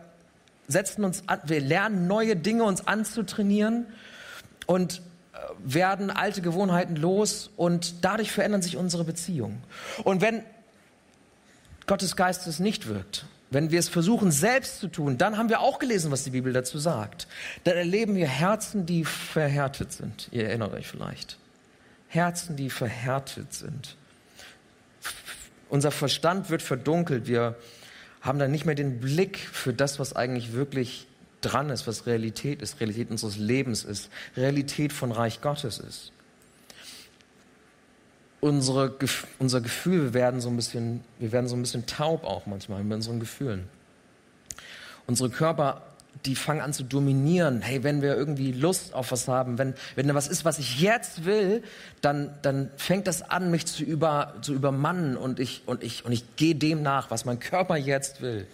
setzen 0.67 1.03
uns 1.03 1.23
an, 1.27 1.41
wir 1.45 1.61
lernen 1.61 2.07
neue 2.07 2.35
Dinge 2.35 2.63
uns 2.63 2.87
anzutrainieren 2.87 3.85
und 4.65 5.01
werden 5.63 6.11
alte 6.11 6.41
Gewohnheiten 6.41 6.95
los 6.95 7.49
und 7.57 8.03
dadurch 8.03 8.31
verändern 8.31 8.61
sich 8.61 8.77
unsere 8.77 9.03
Beziehungen. 9.03 9.63
Und 10.03 10.21
wenn 10.21 10.43
Gottes 11.87 12.15
Geist 12.15 12.47
es 12.47 12.59
nicht 12.59 12.87
wirkt, 12.87 13.25
wenn 13.51 13.71
wir 13.71 13.79
es 13.79 13.89
versuchen 13.89 14.31
selbst 14.31 14.79
zu 14.79 14.87
tun, 14.87 15.17
dann 15.17 15.37
haben 15.37 15.49
wir 15.49 15.59
auch 15.59 15.79
gelesen, 15.79 16.11
was 16.11 16.23
die 16.23 16.31
Bibel 16.31 16.51
dazu 16.51 16.77
sagt. 16.79 17.27
Dann 17.63 17.77
erleben 17.77 18.15
wir 18.15 18.27
Herzen, 18.27 18.85
die 18.85 19.05
verhärtet 19.05 19.93
sind. 19.93 20.27
Ihr 20.31 20.47
erinnert 20.47 20.73
euch 20.73 20.87
vielleicht. 20.87 21.37
Herzen, 22.07 22.55
die 22.55 22.69
verhärtet 22.69 23.53
sind. 23.53 23.95
Unser 25.69 25.91
Verstand 25.91 26.49
wird 26.49 26.61
verdunkelt. 26.61 27.27
Wir 27.27 27.55
haben 28.21 28.39
dann 28.39 28.51
nicht 28.51 28.65
mehr 28.65 28.75
den 28.75 28.99
Blick 28.99 29.37
für 29.37 29.73
das, 29.73 29.99
was 29.99 30.15
eigentlich 30.15 30.53
wirklich 30.53 31.07
dran 31.45 31.69
ist, 31.69 31.87
was 31.87 32.05
Realität 32.05 32.61
ist, 32.61 32.79
Realität 32.79 33.11
unseres 33.11 33.37
Lebens 33.37 33.83
ist, 33.83 34.09
Realität 34.35 34.93
von 34.93 35.11
Reich 35.11 35.41
Gottes 35.41 35.79
ist. 35.79 36.11
Unsere, 38.41 38.93
unser 39.39 39.61
Gefühl, 39.61 40.03
wir 40.03 40.13
werden 40.13 40.39
so 40.41 40.49
ein 40.49 40.55
bisschen, 40.55 41.03
wir 41.19 41.31
werden 41.31 41.47
so 41.47 41.55
ein 41.55 41.61
bisschen 41.61 41.85
taub 41.85 42.23
auch 42.23 42.45
manchmal 42.45 42.83
mit 42.83 42.93
unseren 42.93 43.19
Gefühlen. 43.19 43.67
Unsere 45.07 45.29
Körper 45.29 45.81
die 46.25 46.35
fangen 46.35 46.61
an 46.61 46.73
zu 46.73 46.83
dominieren. 46.83 47.61
Hey, 47.61 47.83
wenn 47.83 48.01
wir 48.01 48.15
irgendwie 48.15 48.51
Lust 48.51 48.93
auf 48.93 49.11
was 49.11 49.27
haben, 49.27 49.57
wenn, 49.57 49.73
wenn 49.95 50.07
da 50.07 50.15
was 50.15 50.27
ist, 50.27 50.45
was 50.45 50.59
ich 50.59 50.79
jetzt 50.81 51.25
will, 51.25 51.63
dann, 52.01 52.33
dann 52.41 52.69
fängt 52.77 53.07
das 53.07 53.21
an, 53.21 53.51
mich 53.51 53.65
zu, 53.65 53.83
über, 53.83 54.35
zu 54.41 54.53
übermannen 54.53 55.17
und 55.17 55.39
ich, 55.39 55.63
und, 55.65 55.83
ich, 55.83 56.05
und 56.05 56.11
ich 56.11 56.35
gehe 56.35 56.55
dem 56.55 56.81
nach, 56.81 57.11
was 57.11 57.25
mein 57.25 57.39
Körper 57.39 57.77
jetzt 57.77 58.21
will. 58.21 58.47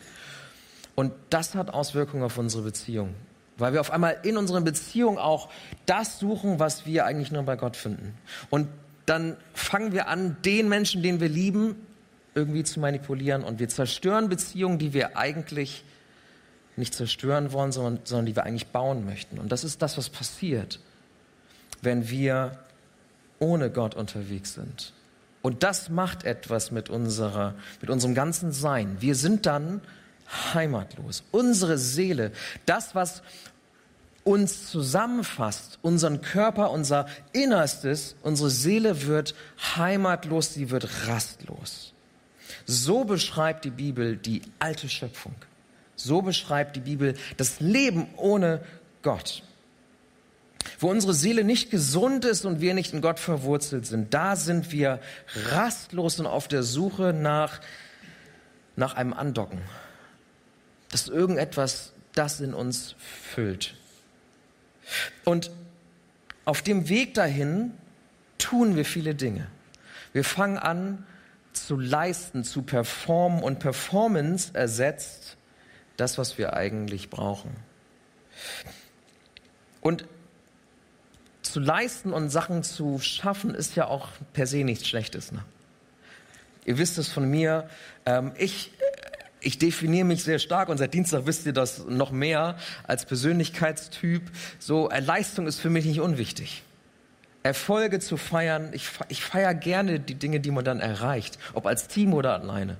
Und 1.01 1.13
das 1.31 1.55
hat 1.55 1.73
Auswirkungen 1.73 2.21
auf 2.21 2.37
unsere 2.37 2.61
Beziehung. 2.61 3.15
Weil 3.57 3.73
wir 3.73 3.81
auf 3.81 3.89
einmal 3.89 4.19
in 4.21 4.37
unseren 4.37 4.63
Beziehungen 4.63 5.17
auch 5.17 5.49
das 5.87 6.19
suchen, 6.19 6.59
was 6.59 6.85
wir 6.85 7.07
eigentlich 7.07 7.31
nur 7.31 7.41
bei 7.41 7.55
Gott 7.55 7.75
finden. 7.75 8.15
Und 8.51 8.67
dann 9.07 9.35
fangen 9.55 9.93
wir 9.93 10.07
an, 10.07 10.37
den 10.45 10.69
Menschen, 10.69 11.01
den 11.01 11.19
wir 11.19 11.27
lieben, 11.27 11.75
irgendwie 12.35 12.63
zu 12.63 12.79
manipulieren 12.79 13.43
und 13.43 13.57
wir 13.57 13.67
zerstören 13.67 14.29
Beziehungen, 14.29 14.77
die 14.77 14.93
wir 14.93 15.17
eigentlich 15.17 15.83
nicht 16.75 16.93
zerstören 16.93 17.51
wollen, 17.51 17.71
sondern, 17.71 18.01
sondern 18.03 18.27
die 18.27 18.35
wir 18.35 18.43
eigentlich 18.43 18.67
bauen 18.67 19.03
möchten. 19.03 19.39
Und 19.39 19.51
das 19.51 19.63
ist 19.63 19.81
das, 19.81 19.97
was 19.97 20.11
passiert, 20.11 20.79
wenn 21.81 22.11
wir 22.11 22.59
ohne 23.39 23.71
Gott 23.71 23.95
unterwegs 23.95 24.53
sind. 24.53 24.93
Und 25.41 25.63
das 25.63 25.89
macht 25.89 26.25
etwas 26.25 26.69
mit, 26.69 26.91
unserer, 26.91 27.55
mit 27.81 27.89
unserem 27.89 28.13
ganzen 28.13 28.51
Sein. 28.51 28.97
Wir 28.99 29.15
sind 29.15 29.47
dann 29.47 29.81
heimatlos. 30.53 31.23
Unsere 31.31 31.77
Seele, 31.77 32.31
das, 32.65 32.95
was 32.95 33.21
uns 34.23 34.69
zusammenfasst, 34.69 35.79
unseren 35.81 36.21
Körper, 36.21 36.71
unser 36.71 37.07
Innerstes, 37.33 38.15
unsere 38.21 38.49
Seele 38.49 39.07
wird 39.07 39.35
heimatlos, 39.75 40.53
sie 40.53 40.69
wird 40.69 41.07
rastlos. 41.07 41.93
So 42.65 43.03
beschreibt 43.03 43.65
die 43.65 43.71
Bibel 43.71 44.17
die 44.17 44.41
alte 44.59 44.89
Schöpfung. 44.89 45.35
So 45.95 46.21
beschreibt 46.21 46.75
die 46.75 46.81
Bibel 46.81 47.15
das 47.37 47.59
Leben 47.59 48.07
ohne 48.17 48.61
Gott. 49.01 49.43
Wo 50.79 50.89
unsere 50.89 51.13
Seele 51.13 51.43
nicht 51.43 51.71
gesund 51.71 52.25
ist 52.25 52.45
und 52.45 52.61
wir 52.61 52.73
nicht 52.73 52.93
in 52.93 53.01
Gott 53.01 53.19
verwurzelt 53.19 53.87
sind, 53.87 54.13
da 54.13 54.35
sind 54.35 54.71
wir 54.71 54.99
rastlos 55.49 56.19
und 56.19 56.27
auf 56.27 56.47
der 56.47 56.61
Suche 56.61 57.13
nach, 57.13 57.61
nach 58.75 58.93
einem 58.93 59.13
Andocken. 59.13 59.61
Das 60.91 61.03
ist 61.03 61.09
irgendetwas, 61.09 61.93
das 62.13 62.41
in 62.41 62.53
uns 62.53 62.95
füllt. 62.99 63.75
Und 65.23 65.51
auf 66.45 66.61
dem 66.61 66.89
Weg 66.89 67.13
dahin 67.13 67.71
tun 68.37 68.75
wir 68.75 68.85
viele 68.85 69.15
Dinge. 69.15 69.47
Wir 70.13 70.23
fangen 70.23 70.57
an 70.57 71.05
zu 71.53 71.77
leisten, 71.77 72.43
zu 72.43 72.63
performen 72.63 73.43
und 73.43 73.59
Performance 73.59 74.51
ersetzt 74.53 75.37
das, 75.97 76.17
was 76.17 76.37
wir 76.37 76.53
eigentlich 76.53 77.09
brauchen. 77.09 77.55
Und 79.81 80.05
zu 81.41 81.59
leisten 81.59 82.13
und 82.13 82.29
Sachen 82.29 82.63
zu 82.63 82.99
schaffen, 82.99 83.53
ist 83.55 83.75
ja 83.75 83.87
auch 83.87 84.09
per 84.33 84.47
se 84.47 84.63
nichts 84.63 84.87
Schlechtes. 84.87 85.31
Ne? 85.31 85.43
Ihr 86.65 86.77
wisst 86.77 86.97
es 86.97 87.09
von 87.09 87.29
mir. 87.29 87.69
Ähm, 88.05 88.31
ich, 88.37 88.71
ich 89.41 89.57
definiere 89.57 90.05
mich 90.05 90.23
sehr 90.23 90.39
stark 90.39 90.69
und 90.69 90.77
seit 90.77 90.93
Dienstag 90.93 91.25
wisst 91.25 91.45
ihr 91.45 91.53
das 91.53 91.85
noch 91.87 92.11
mehr 92.11 92.57
als 92.87 93.05
Persönlichkeitstyp. 93.05 94.23
So, 94.59 94.89
äh, 94.89 94.99
Leistung 94.99 95.47
ist 95.47 95.59
für 95.59 95.69
mich 95.69 95.85
nicht 95.85 95.99
unwichtig. 95.99 96.63
Erfolge 97.43 97.99
zu 97.99 98.17
feiern, 98.17 98.69
ich, 98.71 98.87
ich 99.09 99.23
feiere 99.23 99.55
gerne 99.55 99.99
die 99.99 100.13
Dinge, 100.13 100.39
die 100.39 100.51
man 100.51 100.63
dann 100.63 100.79
erreicht, 100.79 101.39
ob 101.53 101.65
als 101.65 101.87
Team 101.87 102.13
oder 102.13 102.39
alleine. 102.39 102.77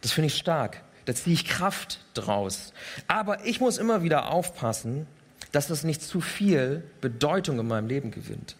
Das 0.00 0.12
finde 0.12 0.28
ich 0.28 0.36
stark. 0.36 0.82
Da 1.06 1.14
ziehe 1.14 1.34
ich 1.34 1.44
Kraft 1.44 1.98
draus. 2.14 2.72
Aber 3.08 3.44
ich 3.44 3.60
muss 3.60 3.78
immer 3.78 4.04
wieder 4.04 4.30
aufpassen, 4.30 5.08
dass 5.50 5.66
das 5.66 5.82
nicht 5.82 6.02
zu 6.02 6.20
viel 6.20 6.84
Bedeutung 7.00 7.58
in 7.58 7.66
meinem 7.66 7.88
Leben 7.88 8.12
gewinnt. 8.12 8.54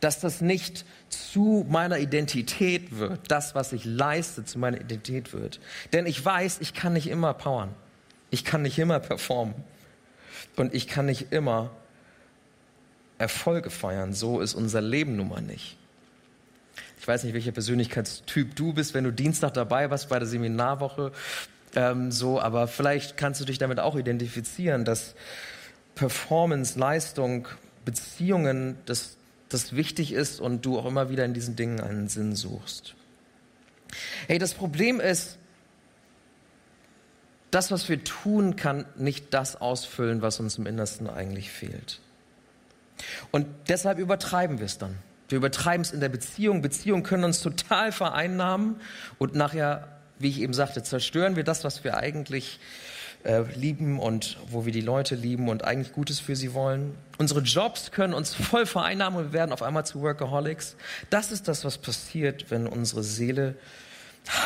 Dass 0.00 0.20
das 0.20 0.40
nicht 0.40 0.84
zu 1.08 1.66
meiner 1.68 1.98
Identität 1.98 2.98
wird, 2.98 3.30
das, 3.30 3.54
was 3.54 3.72
ich 3.72 3.84
leiste, 3.84 4.44
zu 4.44 4.58
meiner 4.58 4.80
Identität 4.80 5.32
wird. 5.32 5.60
Denn 5.92 6.06
ich 6.06 6.24
weiß, 6.24 6.58
ich 6.60 6.74
kann 6.74 6.92
nicht 6.92 7.08
immer 7.08 7.34
powern. 7.34 7.74
Ich 8.30 8.44
kann 8.44 8.62
nicht 8.62 8.78
immer 8.78 9.00
performen. 9.00 9.54
Und 10.56 10.74
ich 10.74 10.88
kann 10.88 11.06
nicht 11.06 11.32
immer 11.32 11.70
Erfolge 13.18 13.70
feiern. 13.70 14.12
So 14.12 14.40
ist 14.40 14.54
unser 14.54 14.80
Leben 14.80 15.16
nun 15.16 15.28
mal 15.28 15.42
nicht. 15.42 15.76
Ich 17.00 17.06
weiß 17.06 17.24
nicht, 17.24 17.34
welcher 17.34 17.52
Persönlichkeitstyp 17.52 18.56
du 18.56 18.72
bist, 18.72 18.94
wenn 18.94 19.04
du 19.04 19.12
Dienstag 19.12 19.54
dabei 19.54 19.90
warst 19.90 20.08
bei 20.08 20.18
der 20.18 20.26
Seminarwoche 20.26 21.12
ähm, 21.76 22.10
so, 22.10 22.40
aber 22.40 22.68
vielleicht 22.68 23.16
kannst 23.16 23.40
du 23.40 23.44
dich 23.44 23.58
damit 23.58 23.80
auch 23.80 23.96
identifizieren, 23.96 24.84
dass 24.84 25.14
Performance, 25.94 26.78
Leistung, 26.78 27.48
Beziehungen, 27.84 28.78
dass 28.86 29.16
das 29.48 29.76
wichtig 29.76 30.12
ist 30.12 30.40
und 30.40 30.64
du 30.64 30.78
auch 30.78 30.86
immer 30.86 31.10
wieder 31.10 31.24
in 31.24 31.34
diesen 31.34 31.56
Dingen 31.56 31.80
einen 31.80 32.08
Sinn 32.08 32.34
suchst. 32.34 32.94
Hey, 34.26 34.38
das 34.38 34.54
Problem 34.54 35.00
ist, 35.00 35.38
das, 37.50 37.70
was 37.70 37.88
wir 37.88 38.02
tun, 38.02 38.56
kann 38.56 38.84
nicht 38.96 39.32
das 39.32 39.60
ausfüllen, 39.60 40.22
was 40.22 40.40
uns 40.40 40.58
im 40.58 40.66
Innersten 40.66 41.08
eigentlich 41.08 41.50
fehlt. 41.50 42.00
Und 43.30 43.46
deshalb 43.68 43.98
übertreiben 43.98 44.58
wir 44.58 44.66
es 44.66 44.78
dann. 44.78 44.98
Wir 45.28 45.38
übertreiben 45.38 45.82
es 45.82 45.92
in 45.92 46.00
der 46.00 46.08
Beziehung. 46.08 46.62
Beziehungen 46.62 47.02
können 47.04 47.24
uns 47.24 47.40
total 47.40 47.92
vereinnahmen 47.92 48.80
und 49.18 49.34
nachher 49.34 49.88
wie 50.18 50.28
ich 50.28 50.40
eben 50.40 50.54
sagte, 50.54 50.82
zerstören 50.82 51.36
wir 51.36 51.44
das, 51.44 51.64
was 51.64 51.84
wir 51.84 51.96
eigentlich 51.96 52.58
äh, 52.58 52.93
lieben 53.56 53.98
und 53.98 54.36
wo 54.50 54.66
wir 54.66 54.72
die 54.72 54.82
Leute 54.82 55.14
lieben 55.14 55.48
und 55.48 55.64
eigentlich 55.64 55.92
Gutes 55.92 56.20
für 56.20 56.36
sie 56.36 56.52
wollen. 56.52 56.94
Unsere 57.16 57.40
Jobs 57.40 57.90
können 57.90 58.12
uns 58.12 58.34
voll 58.34 58.66
vereinnahmen 58.66 59.18
und 59.18 59.24
wir 59.26 59.32
werden 59.32 59.52
auf 59.52 59.62
einmal 59.62 59.86
zu 59.86 60.02
Workaholics. 60.02 60.76
Das 61.08 61.32
ist 61.32 61.48
das, 61.48 61.64
was 61.64 61.78
passiert, 61.78 62.50
wenn 62.50 62.66
unsere 62.66 63.02
Seele 63.02 63.54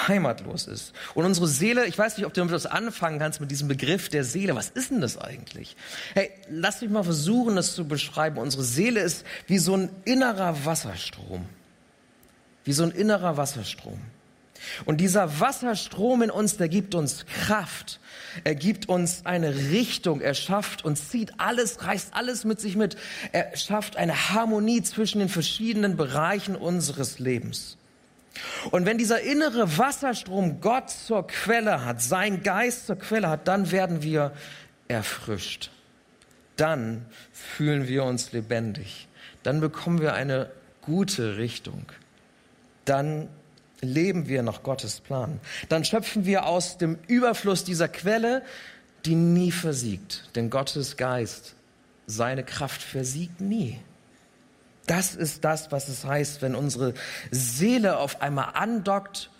heimatlos 0.06 0.66
ist. 0.66 0.92
Und 1.14 1.24
unsere 1.24 1.46
Seele, 1.46 1.86
ich 1.86 1.96
weiß 1.96 2.16
nicht, 2.16 2.26
ob 2.26 2.34
du 2.34 2.40
damit 2.40 2.52
was 2.52 2.66
anfangen 2.66 3.18
kannst 3.18 3.40
mit 3.40 3.50
diesem 3.50 3.68
Begriff 3.68 4.08
der 4.08 4.24
Seele. 4.24 4.54
Was 4.54 4.70
ist 4.70 4.90
denn 4.90 5.00
das 5.00 5.18
eigentlich? 5.18 5.76
Hey, 6.14 6.30
lass 6.48 6.80
mich 6.80 6.90
mal 6.90 7.04
versuchen, 7.04 7.56
das 7.56 7.74
zu 7.74 7.86
beschreiben. 7.86 8.38
Unsere 8.38 8.64
Seele 8.64 9.00
ist 9.00 9.24
wie 9.46 9.58
so 9.58 9.76
ein 9.76 9.90
innerer 10.04 10.64
Wasserstrom. 10.64 11.46
Wie 12.64 12.72
so 12.72 12.82
ein 12.82 12.90
innerer 12.90 13.36
Wasserstrom. 13.36 14.00
Und 14.84 14.98
dieser 14.98 15.40
Wasserstrom 15.40 16.22
in 16.22 16.30
uns, 16.30 16.56
der 16.56 16.68
gibt 16.68 16.94
uns 16.94 17.26
Kraft. 17.26 18.00
Er 18.44 18.54
gibt 18.54 18.88
uns 18.88 19.24
eine 19.24 19.54
Richtung. 19.54 20.20
Er 20.20 20.34
schafft 20.34 20.84
und 20.84 20.96
zieht 20.96 21.32
alles, 21.38 21.84
reißt 21.84 22.14
alles 22.14 22.44
mit 22.44 22.60
sich 22.60 22.76
mit. 22.76 22.96
Er 23.32 23.56
schafft 23.56 23.96
eine 23.96 24.30
Harmonie 24.30 24.82
zwischen 24.82 25.18
den 25.18 25.28
verschiedenen 25.28 25.96
Bereichen 25.96 26.56
unseres 26.56 27.18
Lebens. 27.18 27.76
Und 28.70 28.86
wenn 28.86 28.98
dieser 28.98 29.20
innere 29.20 29.78
Wasserstrom 29.78 30.60
Gott 30.60 30.90
zur 30.90 31.26
Quelle 31.26 31.84
hat, 31.84 32.00
sein 32.00 32.42
Geist 32.42 32.86
zur 32.86 32.96
Quelle 32.96 33.28
hat, 33.28 33.48
dann 33.48 33.70
werden 33.70 34.02
wir 34.02 34.32
erfrischt. 34.86 35.70
Dann 36.56 37.06
fühlen 37.32 37.88
wir 37.88 38.04
uns 38.04 38.32
lebendig. 38.32 39.08
Dann 39.42 39.60
bekommen 39.60 40.00
wir 40.00 40.14
eine 40.14 40.50
gute 40.82 41.36
Richtung. 41.36 41.86
Dann 42.84 43.28
leben 43.80 44.28
wir 44.28 44.42
nach 44.42 44.62
Gottes 44.62 45.00
Plan. 45.00 45.40
Dann 45.68 45.84
schöpfen 45.84 46.26
wir 46.26 46.46
aus 46.46 46.78
dem 46.78 46.98
Überfluss 47.06 47.64
dieser 47.64 47.88
Quelle, 47.88 48.42
die 49.04 49.14
nie 49.14 49.52
versiegt. 49.52 50.34
Denn 50.34 50.50
Gottes 50.50 50.96
Geist, 50.96 51.54
seine 52.06 52.44
Kraft 52.44 52.82
versiegt 52.82 53.40
nie. 53.40 53.78
Das 54.86 55.14
ist 55.14 55.44
das, 55.44 55.70
was 55.70 55.88
es 55.88 56.04
heißt, 56.04 56.40
wenn 56.42 56.54
unsere 56.54 56.94
Seele 57.30 57.98
auf 57.98 58.22
einmal 58.22 58.50
andockt 58.54 59.30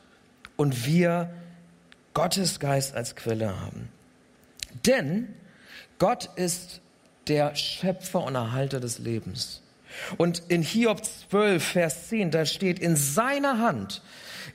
und 0.56 0.84
wir 0.86 1.30
Gottes 2.12 2.60
Geist 2.60 2.94
als 2.94 3.16
Quelle 3.16 3.60
haben. 3.60 3.88
Denn 4.86 5.34
Gott 5.98 6.28
ist 6.36 6.80
der 7.28 7.54
Schöpfer 7.56 8.22
und 8.24 8.34
Erhalter 8.34 8.80
des 8.80 8.98
Lebens. 8.98 9.62
Und 10.16 10.42
in 10.48 10.62
Hiob 10.62 11.04
12, 11.04 11.64
Vers 11.64 12.08
10, 12.08 12.30
da 12.30 12.44
steht, 12.44 12.78
in 12.78 12.96
seiner 12.96 13.58
Hand 13.58 14.02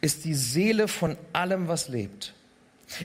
ist 0.03 0.25
die 0.25 0.33
Seele 0.33 0.89
von 0.89 1.15
allem, 1.31 1.69
was 1.69 1.88
lebt. 1.88 2.33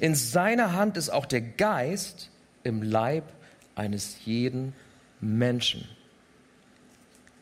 In 0.00 0.16
seiner 0.16 0.72
Hand 0.72 0.96
ist 0.96 1.10
auch 1.10 1.26
der 1.26 1.40
Geist 1.40 2.28
im 2.64 2.82
Leib 2.82 3.22
eines 3.76 4.16
jeden 4.24 4.72
Menschen. 5.20 5.88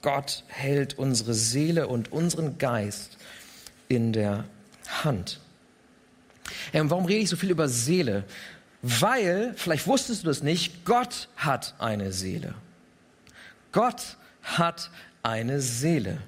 Gott 0.02 0.44
hält 0.48 0.98
unsere 0.98 1.32
Seele 1.32 1.88
und 1.88 2.12
unseren 2.12 2.58
Geist 2.58 3.16
in 3.88 4.12
der 4.12 4.44
Hand. 5.02 5.40
Ja, 6.74 6.82
und 6.82 6.90
warum 6.90 7.06
rede 7.06 7.20
ich 7.20 7.30
so 7.30 7.36
viel 7.36 7.50
über 7.50 7.70
Seele? 7.70 8.24
Weil, 8.82 9.54
vielleicht 9.56 9.86
wusstest 9.86 10.22
du 10.22 10.26
das 10.26 10.42
nicht, 10.42 10.84
Gott 10.84 11.30
hat 11.34 11.74
eine 11.78 12.12
Seele. 12.12 12.54
Gott 13.72 14.18
hat 14.42 14.90
eine 15.22 15.62
Seele. 15.62 16.18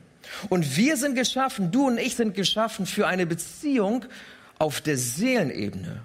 Und 0.48 0.76
wir 0.76 0.96
sind 0.96 1.14
geschaffen, 1.14 1.70
du 1.70 1.86
und 1.86 1.98
ich 1.98 2.16
sind 2.16 2.34
geschaffen 2.34 2.86
für 2.86 3.06
eine 3.06 3.26
Beziehung 3.26 4.04
auf 4.58 4.80
der 4.80 4.96
Seelenebene, 4.96 6.02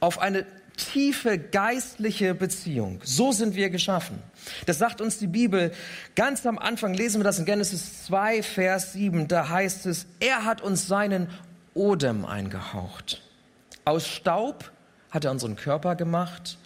auf 0.00 0.18
eine 0.18 0.46
tiefe 0.76 1.38
geistliche 1.38 2.34
Beziehung. 2.34 3.00
So 3.04 3.32
sind 3.32 3.54
wir 3.54 3.70
geschaffen. 3.70 4.18
Das 4.66 4.78
sagt 4.78 5.00
uns 5.00 5.18
die 5.18 5.26
Bibel. 5.26 5.72
Ganz 6.14 6.46
am 6.46 6.58
Anfang 6.58 6.94
lesen 6.94 7.20
wir 7.20 7.24
das 7.24 7.38
in 7.38 7.44
Genesis 7.44 8.04
2, 8.04 8.42
Vers 8.42 8.92
7. 8.94 9.28
Da 9.28 9.48
heißt 9.48 9.86
es, 9.86 10.06
er 10.20 10.44
hat 10.44 10.60
uns 10.62 10.86
seinen 10.86 11.28
Odem 11.74 12.24
eingehaucht. 12.24 13.22
Aus 13.84 14.06
Staub 14.06 14.70
hat 15.10 15.24
er 15.24 15.30
unseren 15.30 15.56
Körper 15.56 15.94
gemacht, 15.94 16.58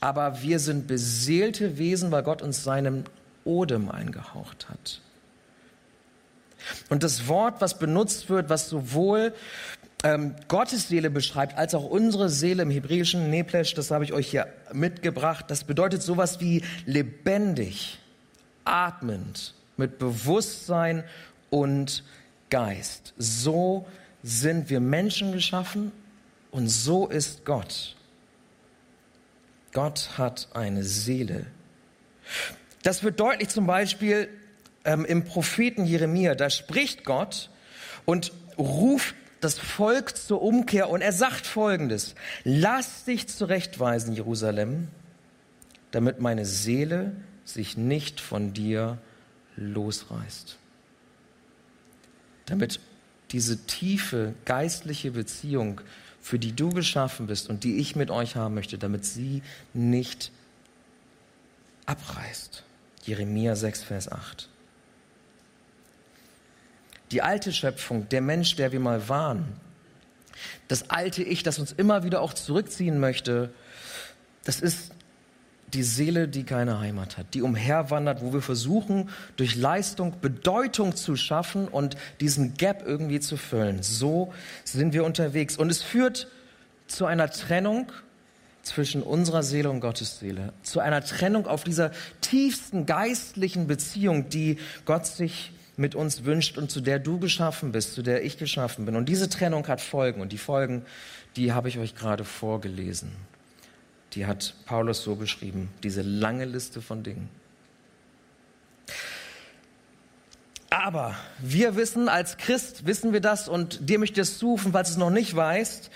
aber 0.00 0.42
wir 0.42 0.58
sind 0.58 0.86
beseelte 0.86 1.78
Wesen, 1.78 2.10
weil 2.10 2.22
Gott 2.22 2.42
uns 2.42 2.64
seinen 2.64 3.04
Odem 3.44 3.90
eingehaucht 3.90 4.68
hat. 4.68 5.00
Und 6.88 7.02
das 7.02 7.28
Wort, 7.28 7.60
was 7.60 7.78
benutzt 7.78 8.28
wird, 8.28 8.48
was 8.48 8.68
sowohl 8.68 9.34
ähm, 10.04 10.34
Gottes 10.48 10.88
Seele 10.88 11.10
beschreibt, 11.10 11.56
als 11.56 11.74
auch 11.74 11.84
unsere 11.84 12.28
Seele 12.28 12.62
im 12.62 12.70
hebräischen 12.70 13.30
Neplesh, 13.30 13.74
das 13.74 13.90
habe 13.90 14.04
ich 14.04 14.12
euch 14.12 14.30
hier 14.30 14.46
mitgebracht, 14.72 15.46
das 15.48 15.64
bedeutet 15.64 16.02
sowas 16.02 16.40
wie 16.40 16.62
lebendig, 16.84 17.98
atmend, 18.64 19.54
mit 19.76 19.98
Bewusstsein 19.98 21.04
und 21.50 22.04
Geist. 22.50 23.14
So 23.16 23.86
sind 24.22 24.70
wir 24.70 24.80
Menschen 24.80 25.32
geschaffen 25.32 25.90
und 26.50 26.68
so 26.68 27.08
ist 27.08 27.44
Gott. 27.44 27.96
Gott 29.72 30.10
hat 30.16 30.48
eine 30.54 30.84
Seele. 30.84 31.46
Das 32.82 33.02
wird 33.02 33.18
deutlich 33.18 33.48
zum 33.48 33.66
Beispiel 33.66 34.28
ähm, 34.84 35.04
im 35.04 35.24
Propheten 35.24 35.84
Jeremia. 35.84 36.34
Da 36.34 36.50
spricht 36.50 37.04
Gott 37.04 37.50
und 38.04 38.32
ruft 38.58 39.14
das 39.40 39.58
Volk 39.58 40.16
zur 40.16 40.42
Umkehr 40.42 40.88
und 40.88 41.02
er 41.02 41.12
sagt 41.12 41.46
Folgendes. 41.46 42.14
Lass 42.44 43.04
dich 43.04 43.28
zurechtweisen, 43.28 44.14
Jerusalem, 44.14 44.88
damit 45.90 46.20
meine 46.20 46.46
Seele 46.46 47.12
sich 47.44 47.76
nicht 47.76 48.20
von 48.20 48.54
dir 48.54 48.98
losreißt. 49.56 50.56
Damit 52.46 52.80
diese 53.32 53.66
tiefe 53.66 54.34
geistliche 54.44 55.10
Beziehung, 55.10 55.80
für 56.20 56.38
die 56.38 56.56
du 56.56 56.70
geschaffen 56.70 57.26
bist 57.26 57.50
und 57.50 57.64
die 57.64 57.76
ich 57.76 57.96
mit 57.96 58.10
euch 58.10 58.36
haben 58.36 58.54
möchte, 58.54 58.78
damit 58.78 59.04
sie 59.04 59.42
nicht 59.74 60.32
abreißt. 61.84 62.64
Jeremia 63.02 63.56
6, 63.56 63.82
Vers 63.82 64.10
8. 64.10 64.48
Die 67.14 67.22
alte 67.22 67.52
Schöpfung, 67.52 68.08
der 68.08 68.20
Mensch, 68.20 68.56
der 68.56 68.72
wir 68.72 68.80
mal 68.80 69.08
waren, 69.08 69.44
das 70.66 70.90
alte 70.90 71.22
Ich, 71.22 71.44
das 71.44 71.60
uns 71.60 71.70
immer 71.70 72.02
wieder 72.02 72.20
auch 72.20 72.32
zurückziehen 72.32 72.98
möchte, 72.98 73.54
das 74.42 74.60
ist 74.60 74.90
die 75.68 75.84
Seele, 75.84 76.26
die 76.26 76.42
keine 76.42 76.80
Heimat 76.80 77.16
hat, 77.16 77.34
die 77.34 77.42
umherwandert, 77.42 78.20
wo 78.20 78.32
wir 78.32 78.42
versuchen, 78.42 79.10
durch 79.36 79.54
Leistung 79.54 80.20
Bedeutung 80.20 80.96
zu 80.96 81.14
schaffen 81.14 81.68
und 81.68 81.96
diesen 82.18 82.54
Gap 82.54 82.82
irgendwie 82.84 83.20
zu 83.20 83.36
füllen. 83.36 83.84
So 83.84 84.34
sind 84.64 84.92
wir 84.92 85.04
unterwegs. 85.04 85.56
Und 85.56 85.70
es 85.70 85.82
führt 85.82 86.26
zu 86.88 87.06
einer 87.06 87.30
Trennung 87.30 87.92
zwischen 88.64 89.04
unserer 89.04 89.44
Seele 89.44 89.70
und 89.70 89.78
Gottes 89.78 90.18
Seele, 90.18 90.52
zu 90.64 90.80
einer 90.80 91.04
Trennung 91.04 91.46
auf 91.46 91.62
dieser 91.62 91.92
tiefsten 92.22 92.86
geistlichen 92.86 93.68
Beziehung, 93.68 94.30
die 94.30 94.58
Gott 94.84 95.06
sich 95.06 95.52
mit 95.76 95.94
uns 95.94 96.24
wünscht 96.24 96.58
und 96.58 96.70
zu 96.70 96.80
der 96.80 96.98
du 96.98 97.18
geschaffen 97.18 97.72
bist, 97.72 97.94
zu 97.94 98.02
der 98.02 98.24
ich 98.24 98.38
geschaffen 98.38 98.84
bin. 98.84 98.96
Und 98.96 99.08
diese 99.08 99.28
Trennung 99.28 99.66
hat 99.68 99.80
Folgen 99.80 100.20
und 100.20 100.32
die 100.32 100.38
Folgen, 100.38 100.84
die 101.36 101.52
habe 101.52 101.68
ich 101.68 101.78
euch 101.78 101.94
gerade 101.94 102.24
vorgelesen. 102.24 103.12
Die 104.12 104.26
hat 104.26 104.54
Paulus 104.66 105.02
so 105.02 105.16
beschrieben, 105.16 105.70
diese 105.82 106.02
lange 106.02 106.44
Liste 106.44 106.80
von 106.80 107.02
Dingen. 107.02 107.28
Aber 110.70 111.14
wir 111.38 111.76
wissen, 111.76 112.08
als 112.08 112.36
Christ 112.36 112.86
wissen 112.86 113.12
wir 113.12 113.20
das 113.20 113.48
und 113.48 113.88
dir 113.88 113.98
möchte 113.98 114.20
ich 114.20 114.28
es 114.28 114.38
zurufen, 114.38 114.72
falls 114.72 114.88
du 114.88 114.94
es 114.94 114.98
noch 114.98 115.10
nicht 115.10 115.34
weißt, 115.34 115.90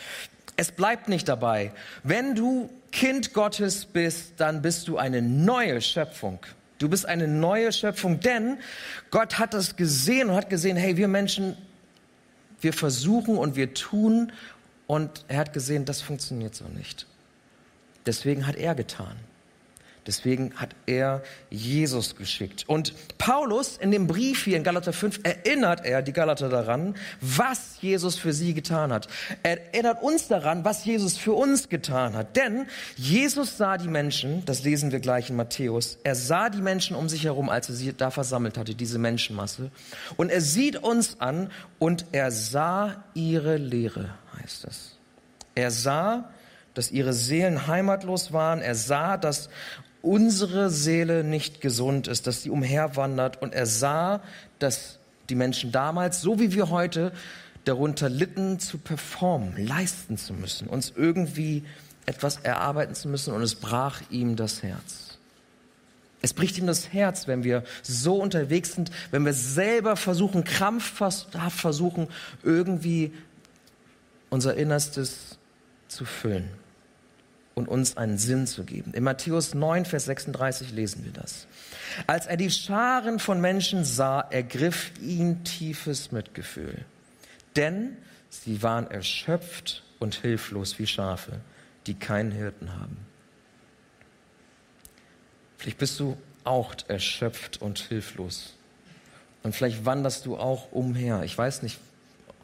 es 0.56 0.72
bleibt 0.72 1.08
nicht 1.08 1.28
dabei. 1.28 1.72
Wenn 2.02 2.34
du 2.34 2.70
Kind 2.90 3.32
Gottes 3.32 3.86
bist, 3.86 4.34
dann 4.38 4.62
bist 4.62 4.88
du 4.88 4.96
eine 4.96 5.22
neue 5.22 5.80
Schöpfung. 5.80 6.40
Du 6.78 6.88
bist 6.88 7.06
eine 7.06 7.26
neue 7.26 7.72
Schöpfung, 7.72 8.20
denn 8.20 8.58
Gott 9.10 9.38
hat 9.38 9.52
das 9.52 9.76
gesehen 9.76 10.30
und 10.30 10.36
hat 10.36 10.48
gesehen, 10.48 10.76
hey, 10.76 10.96
wir 10.96 11.08
Menschen, 11.08 11.56
wir 12.60 12.72
versuchen 12.72 13.36
und 13.36 13.56
wir 13.56 13.74
tun 13.74 14.32
und 14.86 15.24
er 15.28 15.38
hat 15.38 15.52
gesehen, 15.52 15.84
das 15.84 16.00
funktioniert 16.00 16.54
so 16.54 16.66
nicht. 16.68 17.06
Deswegen 18.06 18.46
hat 18.46 18.56
er 18.56 18.74
getan. 18.74 19.16
Deswegen 20.08 20.54
hat 20.56 20.74
er 20.86 21.22
Jesus 21.50 22.16
geschickt. 22.16 22.64
Und 22.66 22.94
Paulus 23.18 23.76
in 23.76 23.90
dem 23.90 24.06
Brief 24.06 24.44
hier 24.44 24.56
in 24.56 24.64
Galater 24.64 24.94
5 24.94 25.20
erinnert 25.22 25.84
er 25.84 26.00
die 26.00 26.14
Galater 26.14 26.48
daran, 26.48 26.94
was 27.20 27.76
Jesus 27.82 28.16
für 28.16 28.32
sie 28.32 28.54
getan 28.54 28.90
hat. 28.90 29.06
Er 29.42 29.74
erinnert 29.74 30.02
uns 30.02 30.26
daran, 30.26 30.64
was 30.64 30.86
Jesus 30.86 31.18
für 31.18 31.34
uns 31.34 31.68
getan 31.68 32.14
hat. 32.14 32.36
Denn 32.36 32.66
Jesus 32.96 33.58
sah 33.58 33.76
die 33.76 33.88
Menschen, 33.88 34.46
das 34.46 34.64
lesen 34.64 34.92
wir 34.92 35.00
gleich 35.00 35.28
in 35.28 35.36
Matthäus, 35.36 35.98
er 36.04 36.14
sah 36.14 36.48
die 36.48 36.62
Menschen 36.62 36.96
um 36.96 37.10
sich 37.10 37.24
herum, 37.24 37.50
als 37.50 37.68
er 37.68 37.74
sie 37.74 37.92
da 37.92 38.10
versammelt 38.10 38.56
hatte, 38.56 38.74
diese 38.74 38.98
Menschenmasse. 38.98 39.70
Und 40.16 40.30
er 40.30 40.40
sieht 40.40 40.78
uns 40.78 41.20
an 41.20 41.50
und 41.78 42.06
er 42.12 42.30
sah 42.30 43.04
ihre 43.12 43.58
Lehre, 43.58 44.08
heißt 44.42 44.64
es. 44.64 44.96
Er 45.54 45.70
sah, 45.70 46.30
dass 46.78 46.92
ihre 46.92 47.12
Seelen 47.12 47.66
heimatlos 47.66 48.32
waren. 48.32 48.60
Er 48.60 48.76
sah, 48.76 49.16
dass 49.16 49.48
unsere 50.02 50.70
Seele 50.70 51.24
nicht 51.24 51.61
gesund 51.61 52.08
ist, 52.08 52.26
dass 52.26 52.42
sie 52.42 52.50
umherwandert. 52.50 53.42
Und 53.42 53.54
er 53.54 53.66
sah, 53.66 54.22
dass 54.58 54.98
die 55.28 55.34
Menschen 55.34 55.72
damals, 55.72 56.20
so 56.22 56.40
wie 56.40 56.52
wir 56.52 56.70
heute, 56.70 57.12
darunter 57.64 58.08
litten, 58.08 58.58
zu 58.58 58.78
performen, 58.78 59.66
leisten 59.66 60.16
zu 60.16 60.32
müssen, 60.32 60.68
uns 60.68 60.92
irgendwie 60.96 61.64
etwas 62.06 62.38
erarbeiten 62.38 62.94
zu 62.94 63.08
müssen. 63.08 63.34
Und 63.34 63.42
es 63.42 63.54
brach 63.54 64.00
ihm 64.11 64.37
das 64.37 64.62
Herz. 64.62 65.18
Es 66.20 66.32
bricht 66.32 66.58
ihm 66.58 66.66
das 66.66 66.92
Herz, 66.92 67.28
wenn 67.28 67.44
wir 67.44 67.62
so 67.82 68.16
unterwegs 68.16 68.72
sind, 68.74 68.90
wenn 69.11 69.24
wir 69.24 69.34
selber 69.34 69.94
versuchen, 69.94 70.42
krampfhaft 70.42 71.28
versuchen, 71.50 72.08
irgendwie 72.42 73.12
unser 74.30 74.56
Innerstes 74.56 75.38
zu 75.87 76.04
füllen 76.04 76.48
und 77.58 77.68
uns 77.68 77.96
einen 77.96 78.18
Sinn 78.18 78.46
zu 78.46 78.62
geben. 78.64 78.94
In 78.94 79.02
Matthäus 79.02 79.52
9, 79.52 79.84
Vers 79.84 80.04
36 80.04 80.72
lesen 80.72 81.04
wir 81.04 81.12
das. 81.12 81.48
Als 82.06 82.26
er 82.26 82.36
die 82.36 82.50
Scharen 82.50 83.18
von 83.18 83.40
Menschen 83.40 83.84
sah, 83.84 84.20
ergriff 84.20 84.92
ihn 85.02 85.44
tiefes 85.44 86.12
Mitgefühl. 86.12 86.84
denn 87.56 87.96
sie 88.30 88.62
waren 88.62 88.88
erschöpft 88.88 89.82
und 89.98 90.14
hilflos 90.14 90.78
wie 90.78 90.86
Schafe, 90.86 91.40
die 91.86 91.94
keinen 91.94 92.30
Hirten 92.30 92.72
haben. 92.78 92.98
Vielleicht 95.56 95.78
bist 95.78 95.98
du 95.98 96.16
auch 96.44 96.74
erschöpft 96.86 97.60
und 97.60 97.80
hilflos. 97.80 98.54
Und 99.42 99.56
vielleicht 99.56 99.84
wanderst 99.84 100.24
du 100.26 100.36
auch 100.36 100.70
umher. 100.70 101.24
Ich 101.24 101.36
weiß 101.36 101.62
nicht, 101.62 101.80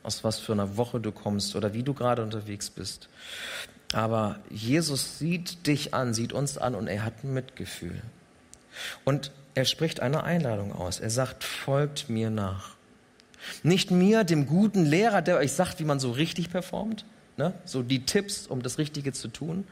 aus 0.02 0.24
was 0.24 0.40
für 0.40 0.52
einer 0.52 0.76
Woche 0.76 0.98
du 0.98 1.12
kommst 1.12 1.54
oder 1.54 1.74
wie 1.74 1.84
du 1.84 1.94
gerade 1.94 2.22
unterwegs 2.22 2.70
bist. 2.70 3.08
Aber 3.94 4.40
Jesus 4.50 5.20
sieht 5.20 5.68
dich 5.68 5.94
an, 5.94 6.14
sieht 6.14 6.32
uns 6.32 6.58
an 6.58 6.74
und 6.74 6.88
er 6.88 7.04
hat 7.04 7.22
Mitgefühl. 7.22 8.02
Und 9.04 9.30
er 9.54 9.64
spricht 9.66 10.00
eine 10.00 10.24
Einladung 10.24 10.72
aus. 10.72 10.98
Er 10.98 11.10
sagt, 11.10 11.44
folgt 11.44 12.10
mir 12.10 12.28
nach. 12.28 12.74
Nicht 13.62 13.92
mir, 13.92 14.24
dem 14.24 14.46
guten 14.46 14.84
Lehrer, 14.84 15.22
der 15.22 15.36
euch 15.36 15.52
sagt, 15.52 15.78
wie 15.78 15.84
man 15.84 16.00
so 16.00 16.10
richtig 16.10 16.50
performt, 16.50 17.04
ne? 17.36 17.54
so 17.66 17.84
die 17.84 18.04
Tipps, 18.04 18.48
um 18.48 18.62
das 18.62 18.78
Richtige 18.78 19.12
zu 19.12 19.28
tun, 19.28 19.64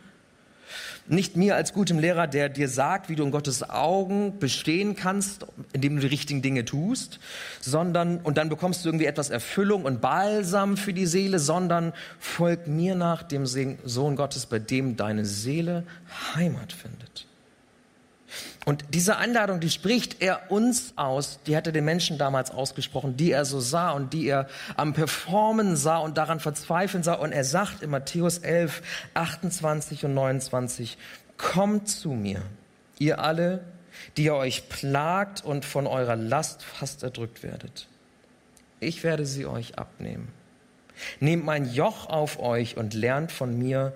nicht 1.07 1.37
mir 1.37 1.57
als 1.57 1.73
gutem 1.73 1.99
Lehrer, 1.99 2.27
der 2.27 2.49
dir 2.49 2.69
sagt, 2.69 3.09
wie 3.09 3.17
du 3.17 3.25
in 3.25 3.31
Gottes 3.31 3.69
Augen 3.69 4.39
bestehen 4.39 4.97
kannst, 4.97 5.47
indem 5.73 5.97
du 5.97 6.03
die 6.03 6.09
richtigen 6.09 6.43
Dinge 6.43 6.65
tust, 6.65 7.19
sondern, 7.61 8.19
und 8.19 8.39
dann 8.39 8.49
bekommst 8.49 8.85
du 8.85 8.89
irgendwie 8.89 9.07
etwas 9.07 9.31
Erfüllung 9.31 9.85
und 9.85 10.01
Balsam 10.01 10.77
für 10.77 10.93
die 10.93 11.07
Seele, 11.07 11.39
sondern 11.39 11.93
folg 12.19 12.67
mir 12.67 12.95
nach 12.95 13.23
dem 13.23 13.47
Sohn 13.47 14.17
Gottes, 14.17 14.47
bei 14.47 14.59
dem 14.59 14.97
deine 14.97 15.25
Seele 15.25 15.85
Heimat 16.35 16.73
findet. 16.73 17.27
Und 18.64 18.85
diese 18.94 19.16
Einladung, 19.16 19.59
die 19.59 19.70
spricht 19.70 20.22
er 20.22 20.51
uns 20.51 20.92
aus, 20.94 21.40
die 21.46 21.57
hat 21.57 21.66
er 21.66 21.72
den 21.72 21.85
Menschen 21.85 22.16
damals 22.16 22.53
ausgesprochen, 22.53 23.16
die 23.16 23.33
er 23.33 23.44
so 23.44 23.59
sah 23.59 23.90
und 23.90 24.12
die 24.12 24.27
er 24.27 24.48
am 24.77 24.92
Performen 24.92 25.77
sah 25.77 25.98
und 25.98 26.16
daran 26.16 26.38
verzweifeln 26.38 27.03
sah. 27.03 27.14
Und 27.14 27.33
er 27.33 27.44
sagt 27.44 27.83
in 27.83 27.90
Matthäus 27.90 28.38
11, 28.38 28.83
28 29.14 30.05
und 30.05 30.14
29, 30.14 30.96
kommt 31.37 31.88
zu 31.88 32.11
mir, 32.11 32.40
ihr 33.01 33.18
alle, 33.18 33.64
die 34.16 34.25
ihr 34.25 34.35
euch 34.35 34.68
plagt 34.68 35.44
und 35.44 35.64
von 35.64 35.88
eurer 35.88 36.16
Last 36.16 36.62
fast 36.62 37.03
erdrückt 37.03 37.42
werdet. 37.42 37.88
Ich 38.79 39.03
werde 39.03 39.27
sie 39.27 39.46
euch 39.46 39.77
abnehmen. 39.79 40.29
Nehmt 41.18 41.44
mein 41.44 41.72
Joch 41.72 42.09
auf 42.09 42.38
euch 42.38 42.77
und 42.77 42.94
lernt 42.94 43.33
von 43.33 43.59
mir, 43.59 43.92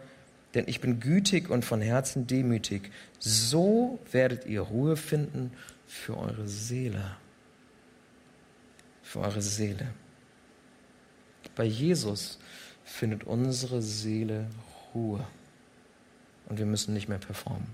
denn 0.57 0.65
ich 0.67 0.81
bin 0.81 1.01
gütig 1.01 1.51
und 1.51 1.67
von 1.67 1.83
Herzen 1.83 2.27
demütig. 2.27 2.91
So 3.19 4.01
werdet 4.11 4.47
ihr 4.47 4.63
Ruhe 4.63 4.97
finden 4.97 5.53
für 5.87 6.17
eure 6.17 6.49
Seele. 6.49 7.17
Für 9.03 9.21
eure 9.21 9.43
Seele. 9.43 9.87
Bei 11.55 11.65
Jesus 11.65 12.39
findet 12.85 13.25
unsere 13.25 13.83
Seele 13.83 14.47
Ruhe. 14.95 15.27
Und 16.49 16.59
wir 16.59 16.67
müssen 16.67 16.95
nicht 16.95 17.09
mehr 17.09 17.19
performen. 17.19 17.67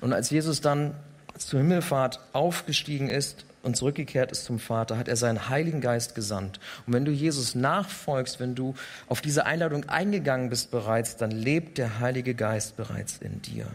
Und 0.00 0.12
als 0.12 0.30
Jesus 0.30 0.60
dann 0.60 0.94
zur 1.40 1.60
Himmelfahrt 1.60 2.20
aufgestiegen 2.32 3.08
ist, 3.08 3.44
und 3.62 3.76
zurückgekehrt 3.76 4.32
ist 4.32 4.44
zum 4.44 4.58
Vater, 4.58 4.96
hat 4.96 5.08
er 5.08 5.16
seinen 5.16 5.48
Heiligen 5.48 5.80
Geist 5.80 6.14
gesandt. 6.14 6.60
Und 6.86 6.94
wenn 6.94 7.04
du 7.04 7.12
Jesus 7.12 7.54
nachfolgst, 7.54 8.40
wenn 8.40 8.54
du 8.54 8.74
auf 9.08 9.20
diese 9.20 9.46
Einladung 9.46 9.88
eingegangen 9.88 10.48
bist 10.48 10.70
bereits, 10.70 11.16
dann 11.16 11.30
lebt 11.30 11.78
der 11.78 12.00
Heilige 12.00 12.34
Geist 12.34 12.76
bereits 12.76 13.18
in 13.18 13.42
dir. 13.42 13.66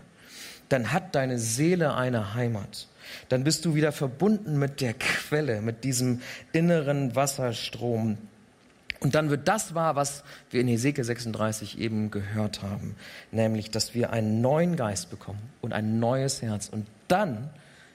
Dann 0.69 0.91
hat 0.91 1.13
deine 1.13 1.37
Seele 1.37 1.93
eine 1.93 2.33
Heimat. 2.33 2.87
Dann 3.29 3.43
bist 3.43 3.65
du 3.65 3.75
wieder 3.75 3.91
verbunden 3.91 4.57
mit 4.57 4.81
der 4.81 4.95
Quelle, 4.95 5.61
mit 5.61 5.83
diesem 5.83 6.21
inneren 6.53 7.15
Wasserstrom. 7.15 8.17
Und 9.01 9.13
dann 9.13 9.29
wird 9.29 9.47
das 9.47 9.75
wahr, 9.75 9.95
was 9.95 10.23
wir 10.49 10.61
in 10.61 10.67
Hesekiel 10.67 11.03
36 11.03 11.77
eben 11.77 12.09
gehört 12.09 12.63
haben, 12.63 12.95
nämlich, 13.31 13.69
dass 13.69 13.93
wir 13.93 14.09
einen 14.09 14.41
neuen 14.41 14.75
Geist 14.75 15.11
bekommen 15.11 15.51
und 15.61 15.73
ein 15.73 15.99
neues 15.99 16.41
Herz. 16.41 16.69
Und 16.69 16.87
dann 17.07 17.49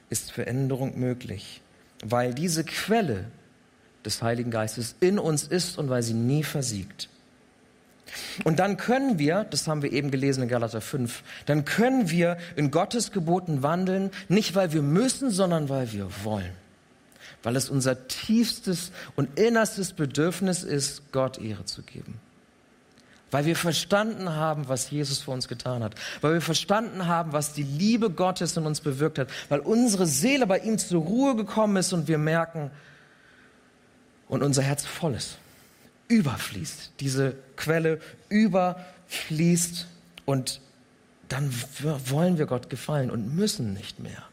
ist 0.08 0.32
Veränderung 0.32 0.98
möglich 0.98 1.60
weil 2.04 2.34
diese 2.34 2.64
Quelle 2.64 3.26
des 4.04 4.22
Heiligen 4.22 4.50
Geistes 4.50 4.94
in 5.00 5.18
uns 5.18 5.44
ist 5.44 5.78
und 5.78 5.90
weil 5.90 6.02
sie 6.02 6.14
nie 6.14 6.42
versiegt. 6.42 7.08
Und 8.42 8.58
dann 8.58 8.76
können 8.76 9.18
wir, 9.18 9.44
das 9.44 9.68
haben 9.68 9.82
wir 9.82 9.92
eben 9.92 10.10
gelesen 10.10 10.42
in 10.42 10.48
Galater 10.48 10.80
5, 10.80 11.22
dann 11.46 11.64
können 11.64 12.10
wir 12.10 12.38
in 12.56 12.70
Gottes 12.70 13.12
Geboten 13.12 13.62
wandeln, 13.62 14.10
nicht 14.28 14.54
weil 14.54 14.72
wir 14.72 14.82
müssen, 14.82 15.30
sondern 15.30 15.68
weil 15.68 15.92
wir 15.92 16.08
wollen. 16.24 16.52
Weil 17.42 17.56
es 17.56 17.70
unser 17.70 18.08
tiefstes 18.08 18.90
und 19.14 19.38
innerstes 19.38 19.92
Bedürfnis 19.92 20.64
ist, 20.64 21.12
Gott 21.12 21.38
Ehre 21.38 21.66
zu 21.66 21.82
geben 21.82 22.20
weil 23.30 23.44
wir 23.44 23.56
verstanden 23.56 24.30
haben, 24.30 24.68
was 24.68 24.90
Jesus 24.90 25.20
für 25.20 25.30
uns 25.30 25.48
getan 25.48 25.82
hat, 25.82 25.94
weil 26.20 26.34
wir 26.34 26.40
verstanden 26.40 27.06
haben, 27.06 27.32
was 27.32 27.52
die 27.52 27.62
Liebe 27.62 28.10
Gottes 28.10 28.56
in 28.56 28.66
uns 28.66 28.80
bewirkt 28.80 29.18
hat, 29.18 29.28
weil 29.48 29.60
unsere 29.60 30.06
Seele 30.06 30.46
bei 30.46 30.58
ihm 30.58 30.78
zur 30.78 31.02
Ruhe 31.02 31.36
gekommen 31.36 31.76
ist 31.76 31.92
und 31.92 32.08
wir 32.08 32.18
merken 32.18 32.70
und 34.28 34.42
unser 34.42 34.62
Herz 34.62 34.84
voll 34.84 35.14
ist, 35.14 35.38
überfließt, 36.08 36.92
diese 37.00 37.34
Quelle 37.56 38.00
überfließt 38.28 39.86
und 40.24 40.60
dann 41.28 41.54
wollen 42.08 42.38
wir 42.38 42.46
Gott 42.46 42.70
gefallen 42.70 43.10
und 43.10 43.34
müssen 43.34 43.72
nicht 43.72 44.00
mehr. 44.00 44.29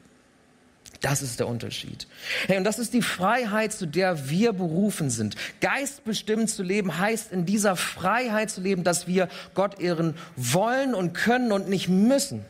Das 1.08 1.22
ist 1.22 1.39
der 1.39 1.48
Unterschied. 1.48 2.06
Hey, 2.48 2.58
und 2.58 2.65
das 2.65 2.80
ist 2.80 2.93
die 2.93 3.02
Freiheit, 3.02 3.72
zu 3.72 3.86
der 3.86 4.30
wir 4.30 4.52
berufen 4.52 5.10
sind. 5.10 5.38
Geistbestimmt 5.62 6.50
zu 6.50 6.63
leben 6.63 7.00
heißt 7.00 7.32
in 7.32 7.46
dieser 7.46 7.78
Freiheit 7.78 8.50
zu 8.50 8.60
leben, 8.60 8.84
dass 8.84 9.08
wir 9.08 9.30
Gott 9.54 9.80
ehren 9.80 10.15
wollen 10.36 10.93
und 10.93 11.13
können 11.13 11.54
und 11.54 11.70
nicht 11.70 11.88
müssen. 11.88 12.43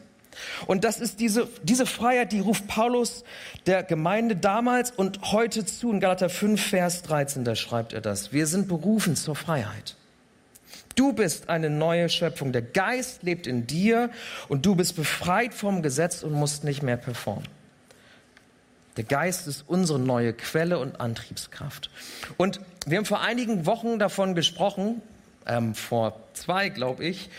Und 0.66 0.86
das 0.86 1.00
ist 1.00 1.20
diese, 1.20 1.48
diese 1.62 1.86
Freiheit, 1.86 2.32
die 2.32 2.40
ruft 2.40 2.68
Paulus 2.68 3.24
der 3.68 3.84
Gemeinde 3.84 4.36
damals 4.36 4.90
und 4.90 5.32
heute 5.32 5.64
zu. 5.64 5.92
In 5.92 6.00
Galater 6.00 6.30
5, 6.30 6.60
Vers 6.60 7.04
13, 7.04 7.44
da 7.44 7.54
schreibt 7.54 7.94
er 7.94 8.02
das. 8.02 8.34
Wir 8.34 8.48
sind 8.48 8.68
berufen 8.68 9.16
zur 9.16 9.36
Freiheit. 9.36 9.96
Du 10.96 11.14
bist 11.14 11.48
eine 11.48 11.70
neue 11.70 12.10
Schöpfung. 12.10 12.54
Der 12.54 12.64
Geist 12.64 13.22
lebt 13.22 13.46
in 13.46 13.68
dir 13.68 14.10
und 14.48 14.66
du 14.66 14.74
bist 14.74 14.96
befreit 14.96 15.54
vom 15.54 15.84
Gesetz 15.84 16.24
und 16.24 16.34
musst 16.34 16.64
nicht 16.64 16.82
mehr 16.82 16.98
performen. 16.98 17.57
Der 18.98 19.04
Geist 19.04 19.48
ist 19.48 19.64
unsere 19.68 20.00
neue 20.00 20.34
Quelle 20.34 20.80
und 20.80 21.00
Antriebskraft. 21.00 21.90
Und 22.36 22.60
wir 22.86 22.98
haben 22.98 23.06
vor 23.06 23.22
einigen 23.22 23.66
Wochen 23.66 24.00
davon 24.00 24.36
gesprochen, 24.36 25.02
ähm, 25.46 25.76
vor 25.76 26.20
zwei, 26.34 26.70
glaube 26.70 27.06
ich, 27.06 27.30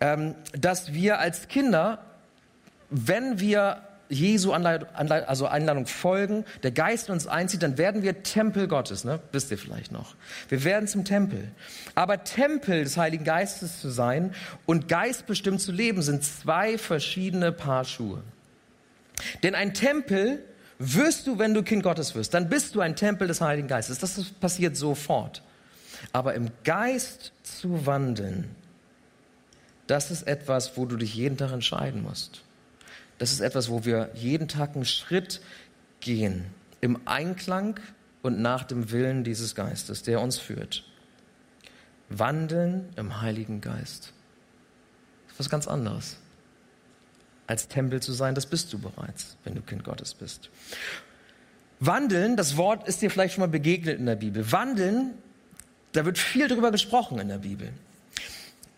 ähm, 0.00 0.34
dass 0.52 0.92
wir 0.92 1.20
als 1.20 1.48
Kinder, 1.48 2.04
wenn 2.90 3.40
wir 3.40 3.82
Jesu 4.08 4.52
Anleitung, 4.52 4.88
also 4.94 5.46
Einladung 5.46 5.86
folgen, 5.86 6.44
der 6.62 6.70
Geist 6.70 7.10
uns 7.10 7.26
einzieht, 7.26 7.62
dann 7.62 7.76
werden 7.76 8.02
wir 8.02 8.22
Tempel 8.22 8.68
Gottes, 8.68 9.04
ne? 9.04 9.20
wisst 9.32 9.50
ihr 9.50 9.58
vielleicht 9.58 9.90
noch. 9.90 10.14
Wir 10.48 10.62
werden 10.64 10.86
zum 10.86 11.04
Tempel. 11.04 11.50
Aber 11.94 12.22
Tempel 12.22 12.84
des 12.84 12.96
Heiligen 12.96 13.24
Geistes 13.24 13.80
zu 13.80 13.90
sein 13.90 14.32
und 14.64 14.88
geistbestimmt 14.88 15.60
zu 15.60 15.72
leben, 15.72 16.02
sind 16.02 16.22
zwei 16.24 16.78
verschiedene 16.78 17.50
Paar 17.50 17.84
Schuhe. 17.84 18.22
Denn 19.42 19.54
ein 19.54 19.74
Tempel 19.74 20.44
wirst 20.78 21.26
du, 21.26 21.38
wenn 21.38 21.54
du 21.54 21.62
Kind 21.62 21.82
Gottes 21.82 22.14
wirst, 22.14 22.34
dann 22.34 22.48
bist 22.48 22.74
du 22.74 22.80
ein 22.80 22.96
Tempel 22.96 23.28
des 23.28 23.40
Heiligen 23.40 23.68
Geistes. 23.68 23.98
Das 23.98 24.22
passiert 24.40 24.76
sofort. 24.76 25.42
Aber 26.12 26.34
im 26.34 26.50
Geist 26.64 27.32
zu 27.42 27.86
wandeln, 27.86 28.54
das 29.86 30.10
ist 30.10 30.26
etwas, 30.26 30.76
wo 30.76 30.84
du 30.84 30.96
dich 30.96 31.14
jeden 31.14 31.36
Tag 31.36 31.52
entscheiden 31.52 32.02
musst. 32.02 32.42
Das 33.18 33.32
ist 33.32 33.40
etwas, 33.40 33.70
wo 33.70 33.84
wir 33.84 34.10
jeden 34.14 34.48
Tag 34.48 34.74
einen 34.74 34.84
Schritt 34.84 35.40
gehen 36.00 36.46
im 36.80 37.00
Einklang 37.06 37.80
und 38.22 38.40
nach 38.40 38.64
dem 38.64 38.90
Willen 38.90 39.24
dieses 39.24 39.54
Geistes, 39.54 40.02
der 40.02 40.20
uns 40.20 40.38
führt. 40.38 40.84
Wandeln 42.08 42.88
im 42.96 43.22
Heiligen 43.22 43.60
Geist. 43.60 44.12
Das 45.24 45.34
ist 45.34 45.38
was 45.38 45.50
ganz 45.50 45.66
anderes 45.66 46.18
als 47.46 47.68
Tempel 47.68 48.00
zu 48.00 48.12
sein, 48.12 48.34
das 48.34 48.46
bist 48.46 48.72
du 48.72 48.78
bereits, 48.78 49.36
wenn 49.44 49.54
du 49.54 49.60
Kind 49.60 49.84
Gottes 49.84 50.14
bist. 50.14 50.50
Wandeln, 51.80 52.36
das 52.36 52.56
Wort 52.56 52.88
ist 52.88 53.02
dir 53.02 53.10
vielleicht 53.10 53.34
schon 53.34 53.42
mal 53.42 53.48
begegnet 53.48 53.98
in 53.98 54.06
der 54.06 54.16
Bibel. 54.16 54.50
Wandeln, 54.50 55.12
da 55.92 56.04
wird 56.04 56.18
viel 56.18 56.48
drüber 56.48 56.70
gesprochen 56.70 57.18
in 57.18 57.28
der 57.28 57.38
Bibel. 57.38 57.70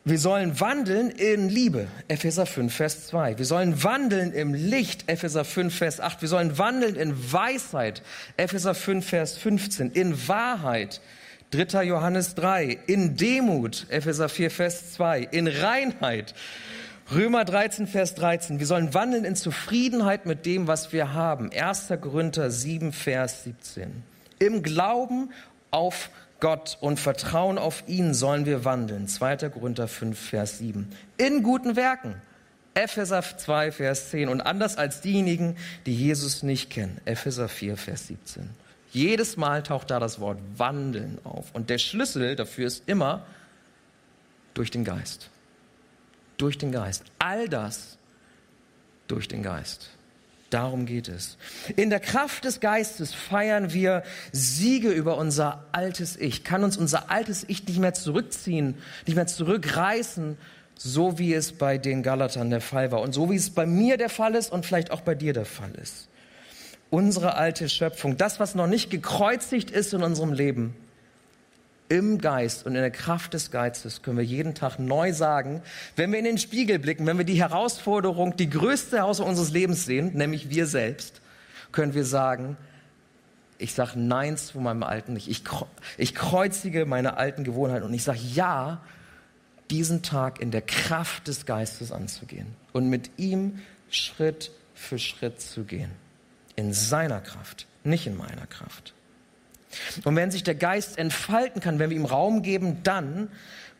Wir 0.04 0.18
sollen 0.18 0.58
wandeln 0.58 1.10
in 1.10 1.50
Liebe, 1.50 1.86
Epheser 2.08 2.46
5, 2.46 2.74
Vers 2.74 3.08
2. 3.08 3.36
Wir 3.36 3.44
sollen 3.44 3.84
wandeln 3.84 4.32
im 4.32 4.54
Licht, 4.54 5.04
Epheser 5.06 5.44
5, 5.44 5.76
Vers 5.76 6.00
8. 6.00 6.22
Wir 6.22 6.28
sollen 6.28 6.56
wandeln 6.56 6.96
in 6.96 7.32
Weisheit, 7.32 8.02
Epheser 8.38 8.74
5, 8.74 9.06
Vers 9.06 9.36
15. 9.36 9.90
In 9.90 10.26
Wahrheit, 10.26 11.02
3. 11.50 11.84
Johannes 11.84 12.34
3. 12.36 12.78
In 12.86 13.16
Demut, 13.16 13.86
Epheser 13.90 14.28
4, 14.30 14.50
Vers 14.50 14.94
2. 14.94 15.28
In 15.30 15.46
Reinheit, 15.46 16.34
Römer 17.10 17.46
13, 17.46 17.86
Vers 17.86 18.14
13. 18.16 18.58
Wir 18.58 18.66
sollen 18.66 18.92
wandeln 18.92 19.24
in 19.24 19.34
Zufriedenheit 19.34 20.26
mit 20.26 20.44
dem, 20.44 20.66
was 20.66 20.92
wir 20.92 21.14
haben. 21.14 21.50
1. 21.50 21.88
Korinther 22.02 22.50
7, 22.50 22.92
Vers 22.92 23.44
17. 23.44 24.02
Im 24.38 24.62
Glauben 24.62 25.30
auf 25.70 26.10
Gott 26.38 26.76
und 26.82 27.00
vertrauen 27.00 27.56
auf 27.56 27.84
ihn 27.86 28.12
sollen 28.12 28.44
wir 28.44 28.66
wandeln. 28.66 29.08
2. 29.08 29.48
Korinther 29.48 29.88
5, 29.88 30.18
Vers 30.18 30.58
7. 30.58 30.92
In 31.16 31.42
guten 31.42 31.76
Werken. 31.76 32.14
Epheser 32.74 33.22
2, 33.22 33.72
Vers 33.72 34.10
10. 34.10 34.28
Und 34.28 34.42
anders 34.42 34.76
als 34.76 35.00
diejenigen, 35.00 35.56
die 35.86 35.94
Jesus 35.94 36.42
nicht 36.42 36.68
kennen. 36.68 37.00
Epheser 37.06 37.48
4, 37.48 37.78
Vers 37.78 38.08
17. 38.08 38.50
Jedes 38.92 39.38
Mal 39.38 39.62
taucht 39.62 39.90
da 39.90 39.98
das 39.98 40.20
Wort 40.20 40.38
wandeln 40.58 41.18
auf. 41.24 41.46
Und 41.54 41.70
der 41.70 41.78
Schlüssel 41.78 42.36
dafür 42.36 42.66
ist 42.66 42.82
immer 42.86 43.24
durch 44.52 44.70
den 44.70 44.84
Geist. 44.84 45.30
Durch 46.38 46.56
den 46.56 46.72
Geist. 46.72 47.04
All 47.18 47.48
das 47.48 47.98
durch 49.08 49.28
den 49.28 49.42
Geist. 49.42 49.90
Darum 50.50 50.86
geht 50.86 51.08
es. 51.08 51.36
In 51.76 51.90
der 51.90 52.00
Kraft 52.00 52.44
des 52.44 52.60
Geistes 52.60 53.12
feiern 53.12 53.74
wir 53.74 54.02
Siege 54.32 54.90
über 54.90 55.18
unser 55.18 55.64
altes 55.72 56.16
Ich. 56.16 56.42
Kann 56.42 56.64
uns 56.64 56.78
unser 56.78 57.10
altes 57.10 57.44
Ich 57.48 57.66
nicht 57.66 57.78
mehr 57.78 57.92
zurückziehen, 57.92 58.76
nicht 59.06 59.14
mehr 59.16 59.26
zurückreißen, 59.26 60.38
so 60.74 61.18
wie 61.18 61.34
es 61.34 61.52
bei 61.52 61.76
den 61.76 62.02
Galatern 62.02 62.48
der 62.48 62.62
Fall 62.62 62.92
war 62.92 63.02
und 63.02 63.12
so 63.12 63.30
wie 63.30 63.36
es 63.36 63.50
bei 63.50 63.66
mir 63.66 63.98
der 63.98 64.08
Fall 64.08 64.34
ist 64.34 64.50
und 64.50 64.64
vielleicht 64.64 64.90
auch 64.90 65.02
bei 65.02 65.14
dir 65.14 65.34
der 65.34 65.44
Fall 65.44 65.72
ist. 65.82 66.08
Unsere 66.88 67.34
alte 67.34 67.68
Schöpfung, 67.68 68.16
das, 68.16 68.40
was 68.40 68.54
noch 68.54 68.68
nicht 68.68 68.88
gekreuzigt 68.88 69.70
ist 69.70 69.92
in 69.92 70.02
unserem 70.02 70.32
Leben, 70.32 70.74
im 71.88 72.18
Geist 72.18 72.66
und 72.66 72.74
in 72.74 72.80
der 72.80 72.90
Kraft 72.90 73.34
des 73.34 73.50
Geistes 73.50 74.02
können 74.02 74.18
wir 74.18 74.24
jeden 74.24 74.54
Tag 74.54 74.78
neu 74.78 75.12
sagen, 75.12 75.62
wenn 75.96 76.12
wir 76.12 76.18
in 76.18 76.24
den 76.24 76.38
Spiegel 76.38 76.78
blicken, 76.78 77.06
wenn 77.06 77.18
wir 77.18 77.24
die 77.24 77.40
Herausforderung, 77.40 78.36
die 78.36 78.50
größte 78.50 78.98
Herausforderung 78.98 79.38
unseres 79.38 79.52
Lebens 79.52 79.86
sehen, 79.86 80.12
nämlich 80.14 80.50
wir 80.50 80.66
selbst, 80.66 81.20
können 81.72 81.94
wir 81.94 82.04
sagen, 82.04 82.56
ich 83.58 83.74
sage 83.74 83.98
Nein 83.98 84.36
zu 84.36 84.60
meinem 84.60 84.82
alten 84.82 85.16
Ich. 85.16 85.28
Ich, 85.28 85.42
ich 85.96 86.14
kreuzige 86.14 86.86
meine 86.86 87.16
alten 87.16 87.44
Gewohnheiten 87.44 87.84
und 87.84 87.94
ich 87.94 88.04
sage 88.04 88.20
Ja, 88.34 88.80
diesen 89.70 90.02
Tag 90.02 90.40
in 90.40 90.50
der 90.50 90.62
Kraft 90.62 91.28
des 91.28 91.44
Geistes 91.44 91.92
anzugehen 91.92 92.46
und 92.72 92.88
mit 92.88 93.10
ihm 93.16 93.60
Schritt 93.90 94.52
für 94.74 94.98
Schritt 94.98 95.40
zu 95.40 95.64
gehen. 95.64 95.90
In 96.56 96.72
seiner 96.72 97.20
Kraft, 97.20 97.66
nicht 97.84 98.06
in 98.06 98.16
meiner 98.16 98.46
Kraft. 98.46 98.94
Und 100.04 100.16
wenn 100.16 100.30
sich 100.30 100.42
der 100.42 100.54
Geist 100.54 100.98
entfalten 100.98 101.60
kann, 101.60 101.78
wenn 101.78 101.90
wir 101.90 101.96
ihm 101.96 102.04
Raum 102.04 102.42
geben, 102.42 102.82
dann 102.82 103.28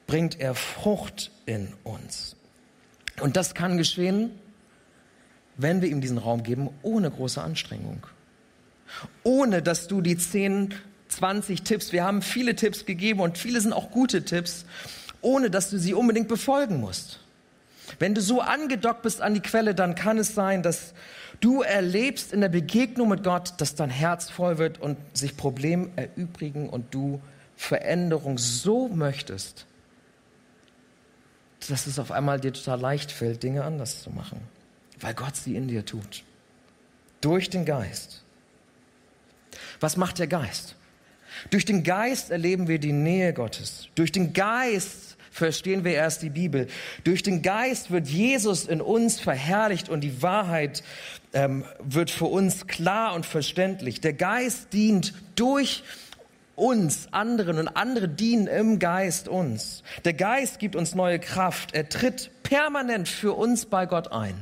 bringt 0.07 0.41
er 0.41 0.55
Frucht 0.55 1.31
in 1.47 1.69
uns. 1.85 2.37
Und 3.21 3.37
das 3.37 3.55
kann 3.55 3.79
geschehen, 3.79 4.31
wenn 5.57 5.83
wir 5.83 5.89
ihm 5.89 6.01
diesen 6.01 6.19
Raum 6.19 6.43
geben, 6.43 6.71
ohne 6.83 7.11
große 7.11 7.43
Anstrengung. 7.43 8.07
Ohne 9.23 9.61
dass 9.63 9.89
du 9.89 10.01
die 10.01 10.17
10, 10.17 10.75
20 11.09 11.63
Tipps, 11.63 11.93
wir 11.93 12.05
haben 12.05 12.23
viele 12.23 12.55
Tipps 12.55 12.87
gegeben 12.87 13.21
und 13.21 13.39
viele 13.39 13.61
sind 13.61 13.73
auch 13.73 13.91
gute 13.91 14.25
Tipps, 14.25 14.65
ohne 15.21 15.51
dass 15.51 15.71
du 15.71 15.79
sie 15.79 15.95
unbedingt 15.95 16.29
befolgen 16.29 16.81
musst. 16.81 17.21
Wenn 17.99 18.15
du 18.15 18.21
so 18.21 18.41
angedockt 18.41 19.03
bist 19.03 19.21
an 19.23 19.35
die 19.35 19.41
Quelle, 19.41 19.75
dann 19.75 19.95
kann 19.95 20.19
es 20.19 20.35
sein, 20.35 20.63
dass 20.63 20.95
Du 21.41 21.63
erlebst 21.63 22.33
in 22.33 22.41
der 22.41 22.49
Begegnung 22.49 23.09
mit 23.09 23.23
Gott, 23.23 23.55
dass 23.59 23.75
dein 23.75 23.91
Herz 23.91 24.29
voll 24.29 24.59
wird 24.59 24.81
und 24.81 24.97
sich 25.17 25.37
Probleme 25.37 25.89
erübrigen 25.95 26.69
und 26.69 26.93
du 26.93 27.21
Veränderung 27.57 28.39
so 28.39 28.89
möchtest, 28.89 29.67
dass 31.69 31.87
es 31.87 31.99
auf 31.99 32.11
einmal 32.11 32.41
dir 32.41 32.53
total 32.53 32.81
leicht 32.81 33.13
fällt, 33.13 33.43
Dinge 33.43 33.65
anders 33.65 34.03
zu 34.03 34.11
machen, 34.11 34.41
weil 35.01 35.15
Gott 35.15 35.37
sie 35.37 35.55
in 35.55 35.69
dir 35.69 35.85
tut. 35.85 36.25
Durch 37.21 37.51
den 37.51 37.65
Geist. 37.65 38.23
Was 39.81 39.97
macht 39.97 40.19
der 40.19 40.29
Geist? 40.29 40.75
Durch 41.51 41.65
den 41.65 41.85
Geist 41.85 42.31
erleben 42.31 42.67
wir 42.67 42.79
die 42.79 42.93
Nähe 42.93 43.33
Gottes. 43.33 43.89
Durch 43.95 44.11
den 44.11 44.33
Geist 44.33 45.08
verstehen 45.39 45.85
wir 45.85 45.93
erst 45.93 46.23
die 46.23 46.31
Bibel. 46.31 46.67
Durch 47.05 47.23
den 47.23 47.43
Geist 47.43 47.91
wird 47.91 48.09
Jesus 48.09 48.67
in 48.67 48.81
uns 48.81 49.19
verherrlicht 49.19 49.89
und 49.89 50.03
die 50.03 50.23
Wahrheit 50.23 50.83
ähm, 51.33 51.65
wird 51.79 52.11
für 52.11 52.27
uns 52.27 52.67
klar 52.67 53.15
und 53.15 53.25
verständlich. 53.25 54.01
Der 54.01 54.13
Geist 54.13 54.73
dient 54.73 55.15
durch 55.37 55.83
uns 56.57 57.13
anderen 57.13 57.59
und 57.59 57.69
andere 57.69 58.09
dienen 58.09 58.49
im 58.49 58.79
Geist 58.79 59.29
uns. 59.29 59.83
Der 60.05 60.13
Geist 60.13 60.59
gibt 60.59 60.77
uns 60.77 60.95
neue 60.95 61.21
Kraft. 61.21 61.75
Er 61.75 61.89
tritt 61.89 62.31
permanent 62.43 63.09
für 63.09 63.33
uns 63.33 63.67
bei 63.67 63.87
Gott 63.87 64.13
ein. 64.13 64.35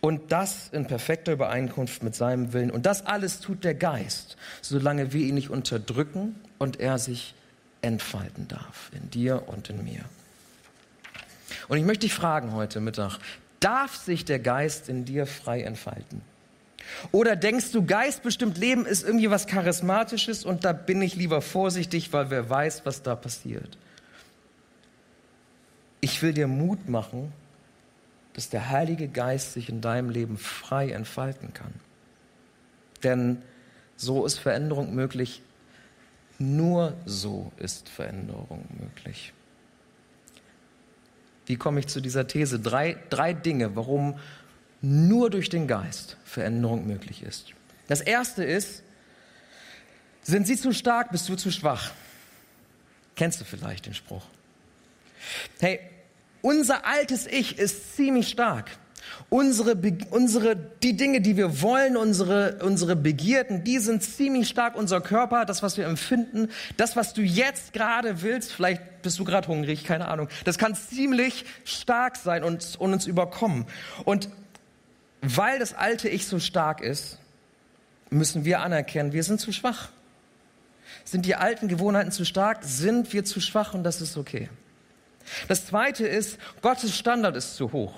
Und 0.00 0.32
das 0.32 0.68
in 0.72 0.86
perfekter 0.86 1.32
Übereinkunft 1.32 2.02
mit 2.02 2.14
seinem 2.14 2.52
Willen. 2.52 2.70
Und 2.70 2.86
das 2.86 3.06
alles 3.06 3.40
tut 3.40 3.64
der 3.64 3.74
Geist, 3.74 4.36
solange 4.62 5.12
wir 5.12 5.26
ihn 5.26 5.34
nicht 5.34 5.50
unterdrücken 5.50 6.36
und 6.58 6.80
er 6.80 6.98
sich 6.98 7.34
entfalten 7.82 8.48
darf, 8.48 8.90
in 8.92 9.10
dir 9.10 9.48
und 9.48 9.70
in 9.70 9.84
mir. 9.84 10.04
Und 11.68 11.78
ich 11.78 11.84
möchte 11.84 12.06
dich 12.06 12.14
fragen 12.14 12.52
heute 12.52 12.80
Mittag, 12.80 13.18
darf 13.60 13.96
sich 13.96 14.24
der 14.24 14.38
Geist 14.38 14.88
in 14.88 15.04
dir 15.04 15.26
frei 15.26 15.62
entfalten? 15.62 16.22
Oder 17.12 17.36
denkst 17.36 17.72
du, 17.72 17.84
geistbestimmt 17.84 18.58
Leben 18.58 18.86
ist 18.86 19.04
irgendwie 19.04 19.30
was 19.30 19.46
Charismatisches 19.46 20.44
und 20.44 20.64
da 20.64 20.72
bin 20.72 21.00
ich 21.02 21.14
lieber 21.14 21.40
vorsichtig, 21.42 22.12
weil 22.12 22.30
wer 22.30 22.48
weiß, 22.48 22.84
was 22.84 23.02
da 23.02 23.14
passiert? 23.14 23.78
Ich 26.00 26.22
will 26.22 26.32
dir 26.32 26.46
Mut 26.46 26.88
machen, 26.88 27.32
dass 28.32 28.48
der 28.48 28.70
Heilige 28.70 29.08
Geist 29.08 29.52
sich 29.52 29.68
in 29.68 29.80
deinem 29.80 30.10
Leben 30.10 30.38
frei 30.38 30.90
entfalten 30.90 31.52
kann. 31.52 31.74
Denn 33.02 33.42
so 33.96 34.24
ist 34.24 34.38
Veränderung 34.38 34.94
möglich 34.94 35.42
nur 36.40 36.96
so 37.04 37.52
ist 37.58 37.88
Veränderung 37.88 38.64
möglich. 38.78 39.32
Wie 41.46 41.56
komme 41.56 41.80
ich 41.80 41.88
zu 41.88 42.00
dieser 42.00 42.26
These? 42.26 42.60
Drei, 42.60 42.96
drei 43.10 43.34
Dinge, 43.34 43.76
warum 43.76 44.18
nur 44.80 45.30
durch 45.30 45.48
den 45.48 45.66
Geist 45.66 46.16
Veränderung 46.24 46.86
möglich 46.86 47.22
ist. 47.22 47.52
Das 47.88 48.00
erste 48.00 48.44
ist, 48.44 48.82
sind 50.22 50.46
sie 50.46 50.56
zu 50.56 50.72
stark, 50.72 51.10
bist 51.10 51.28
du 51.28 51.36
zu 51.36 51.50
schwach? 51.50 51.90
Kennst 53.16 53.40
du 53.40 53.44
vielleicht 53.44 53.86
den 53.86 53.94
Spruch? 53.94 54.24
Hey, 55.58 55.80
unser 56.40 56.86
altes 56.86 57.26
Ich 57.26 57.58
ist 57.58 57.96
ziemlich 57.96 58.28
stark. 58.28 58.70
Unsere, 59.28 59.76
unsere, 60.10 60.56
die 60.56 60.96
Dinge, 60.96 61.20
die 61.20 61.36
wir 61.36 61.62
wollen, 61.62 61.96
unsere, 61.96 62.58
unsere 62.64 62.96
Begierden, 62.96 63.62
die 63.62 63.78
sind 63.78 64.02
ziemlich 64.02 64.48
stark. 64.48 64.74
Unser 64.74 65.00
Körper, 65.00 65.44
das, 65.44 65.62
was 65.62 65.76
wir 65.76 65.86
empfinden, 65.86 66.48
das, 66.76 66.96
was 66.96 67.12
du 67.12 67.22
jetzt 67.22 67.72
gerade 67.72 68.22
willst, 68.22 68.52
vielleicht 68.52 69.02
bist 69.02 69.18
du 69.18 69.24
gerade 69.24 69.48
hungrig, 69.48 69.84
keine 69.84 70.08
Ahnung, 70.08 70.28
das 70.44 70.58
kann 70.58 70.74
ziemlich 70.74 71.44
stark 71.64 72.16
sein 72.16 72.44
und, 72.44 72.76
und 72.78 72.92
uns 72.92 73.06
überkommen. 73.06 73.66
Und 74.04 74.28
weil 75.22 75.58
das 75.58 75.74
alte 75.74 76.08
Ich 76.08 76.26
so 76.26 76.38
stark 76.38 76.80
ist, 76.80 77.18
müssen 78.10 78.44
wir 78.44 78.60
anerkennen, 78.60 79.12
wir 79.12 79.22
sind 79.22 79.40
zu 79.40 79.52
schwach. 79.52 79.90
Sind 81.04 81.24
die 81.24 81.36
alten 81.36 81.68
Gewohnheiten 81.68 82.10
zu 82.10 82.24
stark? 82.24 82.58
Sind 82.62 83.12
wir 83.12 83.24
zu 83.24 83.40
schwach 83.40 83.74
und 83.74 83.84
das 83.84 84.00
ist 84.00 84.16
okay. 84.16 84.48
Das 85.48 85.66
zweite 85.66 86.06
ist, 86.06 86.38
Gottes 86.62 86.96
Standard 86.96 87.36
ist 87.36 87.56
zu 87.56 87.72
hoch. 87.72 87.94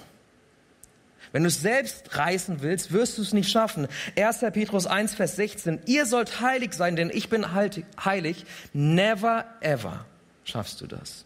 Wenn 1.32 1.44
du 1.44 1.48
es 1.48 1.62
selbst 1.62 2.16
reißen 2.16 2.60
willst, 2.60 2.92
wirst 2.92 3.16
du 3.16 3.22
es 3.22 3.32
nicht 3.32 3.50
schaffen. 3.50 3.88
1. 4.16 4.40
Petrus 4.52 4.86
1, 4.86 5.14
Vers 5.14 5.36
16. 5.36 5.80
Ihr 5.86 6.04
sollt 6.04 6.40
heilig 6.40 6.74
sein, 6.74 6.94
denn 6.94 7.10
ich 7.12 7.30
bin 7.30 7.54
heilig. 7.54 8.44
Never 8.74 9.46
ever 9.60 10.04
schaffst 10.44 10.80
du 10.82 10.86
das. 10.86 11.24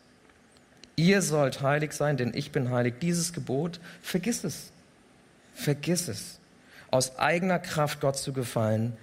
Ihr 0.94 1.22
sollt 1.22 1.60
heilig 1.60 1.92
sein, 1.92 2.16
denn 2.16 2.32
ich 2.34 2.52
bin 2.52 2.70
heilig. 2.70 2.94
Dieses 3.02 3.32
Gebot, 3.32 3.80
vergiss 4.00 4.44
es. 4.44 4.70
Vergiss 5.54 6.08
es. 6.08 6.38
Aus 6.90 7.18
eigener 7.18 7.58
Kraft 7.58 8.00
Gott 8.00 8.16
zu 8.16 8.32
gefallen. 8.32 8.96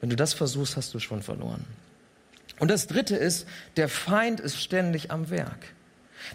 Wenn 0.00 0.10
du 0.10 0.16
das 0.16 0.34
versuchst, 0.34 0.76
hast 0.76 0.92
du 0.92 0.98
schon 0.98 1.22
verloren. 1.22 1.64
Und 2.58 2.70
das 2.70 2.86
dritte 2.86 3.16
ist, 3.16 3.46
der 3.76 3.88
Feind 3.88 4.40
ist 4.40 4.60
ständig 4.60 5.10
am 5.10 5.30
Werk. 5.30 5.75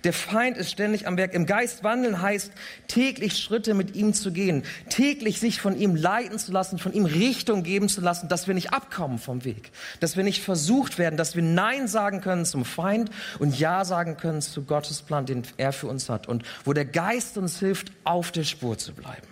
Der 0.04 0.14
Feind 0.14 0.58
ist 0.58 0.72
ständig 0.72 1.08
am 1.08 1.18
Werk. 1.18 1.34
Im 1.34 1.46
Geist 1.46 1.84
wandeln 1.84 2.22
heißt, 2.22 2.52
täglich 2.88 3.38
Schritte 3.38 3.74
mit 3.74 3.96
ihm 3.96 4.14
zu 4.14 4.32
gehen, 4.32 4.64
täglich 4.90 5.40
sich 5.40 5.62
von 5.62 5.78
ihm 5.78 5.96
leiten 5.96 6.40
zu 6.40 6.52
lassen, 6.52 6.80
von 6.80 6.94
ihm 6.94 7.06
Richtung 7.06 7.64
geben 7.64 7.90
zu 7.90 8.02
lassen, 8.02 8.30
dass 8.30 8.48
wir 8.48 8.54
nicht 8.54 8.74
abkommen 8.74 9.20
vom 9.20 9.44
Weg, 9.44 9.72
dass 10.00 10.18
wir 10.18 10.24
nicht 10.24 10.44
versucht 10.44 10.98
werden, 10.98 11.18
dass 11.18 11.36
wir 11.36 11.44
Nein 11.44 11.88
sagen 11.88 12.22
können 12.22 12.46
zum 12.46 12.66
Feind 12.66 13.12
und 13.40 13.58
Ja 13.60 13.86
sagen 13.86 14.18
können 14.18 14.42
zu 14.42 14.64
Gottes 14.64 15.02
Plan, 15.02 15.26
den 15.26 15.44
er 15.58 15.74
für 15.74 15.88
uns 15.88 16.10
hat 16.10 16.28
und 16.28 16.44
wo 16.64 16.74
der 16.74 16.86
Geist 16.86 17.38
uns 17.38 17.60
hilft, 17.60 17.92
auf 18.04 18.32
der 18.32 18.44
Spur 18.44 18.78
zu 18.78 18.94
bleiben. 18.94 19.28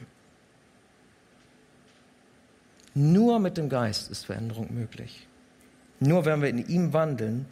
Nur 2.93 3.39
mit 3.39 3.57
dem 3.57 3.69
Geist 3.69 4.11
ist 4.11 4.25
Veränderung 4.25 4.73
möglich. 4.73 5.27
Nur 5.99 6.25
wenn 6.25 6.41
wir 6.41 6.49
in 6.49 6.67
ihm 6.67 6.93
wandeln, 6.93 7.45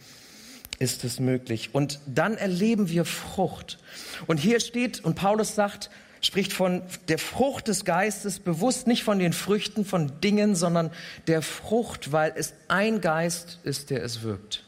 ist 0.79 1.03
es 1.03 1.19
möglich. 1.19 1.69
Und 1.73 1.99
dann 2.05 2.37
erleben 2.37 2.89
wir 2.89 3.05
Frucht. 3.05 3.79
Und 4.27 4.37
hier 4.37 4.59
steht, 4.59 5.03
und 5.03 5.15
Paulus 5.15 5.55
sagt, 5.55 5.89
spricht 6.21 6.53
von 6.53 6.81
der 7.07 7.19
Frucht 7.19 7.67
des 7.67 7.85
Geistes, 7.85 8.39
bewusst 8.39 8.87
nicht 8.87 9.03
von 9.03 9.19
den 9.19 9.33
Früchten 9.33 9.85
von 9.85 10.19
Dingen, 10.21 10.55
sondern 10.55 10.91
der 11.27 11.41
Frucht, 11.41 12.11
weil 12.11 12.33
es 12.35 12.53
ein 12.67 13.01
Geist 13.01 13.59
ist, 13.63 13.89
der 13.89 14.03
es 14.03 14.23
wirkt. 14.23 14.63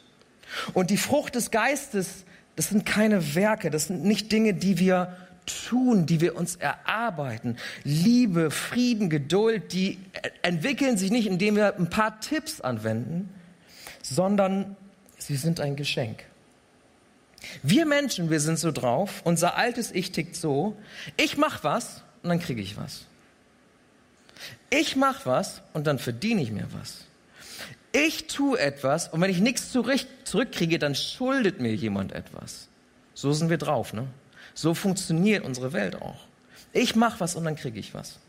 Und 0.74 0.90
die 0.90 0.98
Frucht 0.98 1.36
des 1.36 1.52
Geistes, 1.52 2.26
das 2.56 2.70
sind 2.70 2.86
keine 2.86 3.36
Werke, 3.36 3.70
das 3.70 3.88
sind 3.88 4.04
nicht 4.04 4.32
Dinge, 4.32 4.54
die 4.54 4.80
wir 4.80 5.16
tun, 5.46 6.06
die 6.06 6.22
wir 6.22 6.36
uns 6.36 6.56
erarbeiten. 6.56 7.58
Liebe, 7.84 8.52
Frieden, 8.52 9.10
Geduld, 9.10 9.74
die 9.74 10.00
entwickeln 10.42 10.98
sich 10.98 11.12
nicht, 11.12 11.28
indem 11.28 11.56
wir 11.56 11.76
ein 11.78 11.90
paar 11.90 12.20
Tipps 12.20 12.62
anwenden, 12.62 13.30
sondern 14.04 14.76
sie 15.20 15.36
sind 15.36 15.60
ein 15.60 15.76
Geschenk. 15.76 16.26
Wir 17.64 17.86
Menschen, 17.86 18.30
wir 18.30 18.40
sind 18.40 18.60
so 18.60 18.72
drauf, 18.72 19.22
unser 19.24 19.56
altes 19.56 19.92
Ich 19.92 20.12
tickt 20.12 20.36
so, 20.36 20.76
ich 21.16 21.38
mach 21.38 21.64
was 21.64 22.04
und 22.24 22.30
dann 22.30 22.40
kriege 22.40 22.62
ich 22.62 22.76
was. 22.78 23.06
Ich 24.70 24.96
mach 24.96 25.26
was 25.26 25.62
und 25.74 25.88
dann 25.88 26.00
verdiene 26.00 26.42
ich 26.42 26.52
mir 26.52 26.68
was. 26.72 27.06
Ich 27.92 28.28
tue 28.28 28.60
etwas 28.60 29.08
und 29.08 29.22
wenn 29.22 29.32
ich 29.32 29.40
nichts 29.40 29.72
zurückkriege, 29.72 30.80
dann 30.80 30.96
schuldet 30.96 31.60
mir 31.60 31.74
jemand 31.74 32.12
etwas. 32.12 32.68
So 33.14 33.34
sind 33.34 33.50
wir 33.50 33.58
drauf, 33.58 33.94
ne? 33.94 34.08
So 34.54 34.74
funktioniert 34.74 35.44
unsere 35.44 35.74
Welt 35.74 36.02
auch. 36.02 36.20
Ich 36.74 36.96
mache 36.96 37.20
was 37.20 37.36
und 37.36 37.46
dann 37.46 37.56
kriege 37.56 37.80
ich 37.80 37.94
was. 37.94 38.20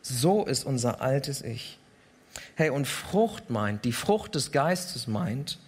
So 0.00 0.44
ist 0.44 0.64
unser 0.64 1.00
altes 1.02 1.42
Ich. 1.42 1.78
Hey, 2.54 2.70
und 2.70 2.86
Frucht 2.86 3.50
meint, 3.50 3.84
die 3.84 3.92
Frucht 3.92 4.34
des 4.34 4.52
Geistes 4.52 5.06
meint, 5.06 5.58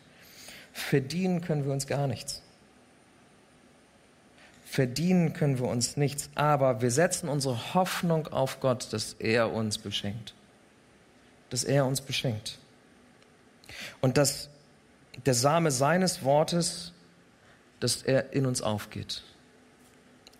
verdienen 0.72 1.40
können 1.40 1.64
wir 1.64 1.72
uns 1.72 1.86
gar 1.86 2.06
nichts. 2.06 2.42
Verdienen 4.64 5.32
können 5.32 5.58
wir 5.58 5.66
uns 5.66 5.96
nichts, 5.96 6.30
aber 6.36 6.80
wir 6.80 6.92
setzen 6.92 7.28
unsere 7.28 7.74
Hoffnung 7.74 8.28
auf 8.28 8.60
Gott, 8.60 8.92
dass 8.92 9.14
er 9.14 9.52
uns 9.52 9.78
beschenkt. 9.78 10.34
Dass 11.48 11.64
er 11.64 11.86
uns 11.86 12.00
beschenkt. 12.00 12.58
Und 14.00 14.16
dass 14.16 14.48
der 15.26 15.34
Same 15.34 15.70
seines 15.70 16.22
Wortes, 16.22 16.92
dass 17.80 18.02
er 18.02 18.32
in 18.32 18.46
uns 18.46 18.62
aufgeht 18.62 19.22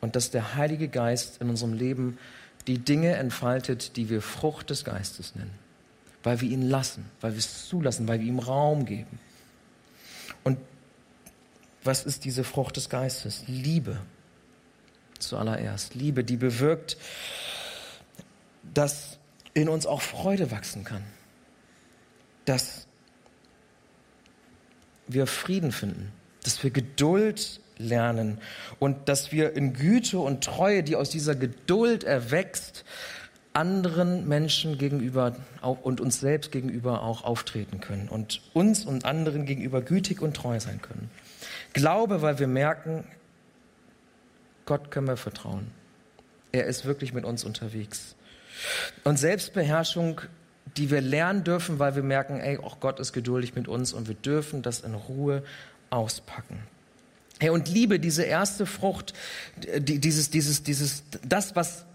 und 0.01 0.17
dass 0.17 0.31
der 0.31 0.55
Heilige 0.55 0.89
Geist 0.89 1.41
in 1.41 1.51
unserem 1.51 1.75
Leben 1.75 2.19
die 2.67 2.79
Dinge 2.79 3.15
entfaltet, 3.15 3.97
die 3.97 4.09
wir 4.09 4.23
Frucht 4.23 4.71
des 4.71 4.85
Geistes 4.85 5.35
nennen, 5.35 5.59
weil 6.23 6.41
wir 6.41 6.49
ihn 6.49 6.63
lassen, 6.63 7.05
weil 7.21 7.33
wir 7.33 7.39
es 7.39 7.69
zulassen, 7.69 8.07
weil 8.07 8.21
wir 8.21 8.27
ihm 8.27 8.39
Raum 8.39 8.85
geben. 8.85 9.19
Und 10.45 10.59
was 11.83 12.05
ist 12.05 12.25
diese 12.25 12.45
Frucht 12.45 12.77
des 12.77 12.89
Geistes? 12.89 13.45
Liebe 13.47 14.01
zuallererst. 15.19 15.95
Liebe, 15.95 16.25
die 16.25 16.37
bewirkt, 16.37 16.97
dass 18.75 19.19
in 19.55 19.69
uns 19.69 19.87
auch 19.87 20.03
Freude 20.03 20.51
wachsen 20.51 20.85
kann, 20.85 21.05
dass 22.45 22.87
wir 25.07 25.27
Frieden 25.27 25.73
finden, 25.73 26.13
dass 26.45 26.63
wir 26.63 26.71
Geduld 26.71 27.61
lernen 27.79 28.41
und 28.79 29.09
dass 29.09 29.33
wir 29.33 29.55
in 29.57 29.73
Güte 29.73 30.19
und 30.19 30.45
Treue, 30.45 30.83
die 30.83 30.97
aus 30.97 31.11
dieser 31.11 31.35
Geduld 31.35 32.05
erwächst, 32.05 32.85
anderen 33.53 34.29
Menschen 34.29 34.79
gegenüber 34.79 35.35
und 35.83 36.01
uns 36.01 36.21
selbst 36.21 36.53
gegenüber 36.53 37.03
auch 37.03 37.25
auftreten 37.25 37.81
können 37.81 38.09
und 38.09 38.41
uns 38.55 38.85
und 38.85 39.05
anderen 39.05 39.45
gegenüber 39.45 39.83
gütig 39.83 40.23
und 40.23 40.37
treu 40.37 40.61
sein 40.61 40.81
können. 40.81 41.11
Glaube, 41.73 42.23
weil 42.23 42.39
wir 42.39 42.47
merken, 42.47 43.05
Gott 44.67 44.91
können 44.91 45.09
wir 45.09 45.17
vertrauen. 45.17 45.73
Er 46.53 46.67
ist 46.67 46.85
wirklich 46.85 47.13
mit 47.13 47.25
uns 47.25 47.45
unterwegs. 47.45 48.15
Und 49.05 49.19
Selbstbeherrschung, 49.19 50.21
die 50.77 50.91
wir 50.91 51.01
lernen 51.01 51.43
dürfen, 51.43 51.79
weil 51.79 51.97
wir 51.97 52.03
merken, 52.03 52.39
ey, 52.39 52.59
auch 52.59 52.79
Gott 52.79 53.01
ist 53.01 53.13
geduldig 53.13 53.55
mit 53.55 53.67
uns 53.67 53.93
und 53.93 54.07
wir 54.07 54.15
dürfen 54.15 54.63
das 54.63 54.81
in 54.81 54.95
Ruhe 54.95 55.43
auspacken. 55.91 56.61
Hey, 57.41 57.51
und 57.51 57.69
Liebe, 57.69 57.99
diese 57.99 58.23
erste 58.23 58.67
Frucht, 58.67 59.15
die, 59.79 59.99
dieses, 59.99 60.31
dieses, 60.31 60.63
dieses, 60.63 61.05
das, 61.27 61.57
was 61.57 61.87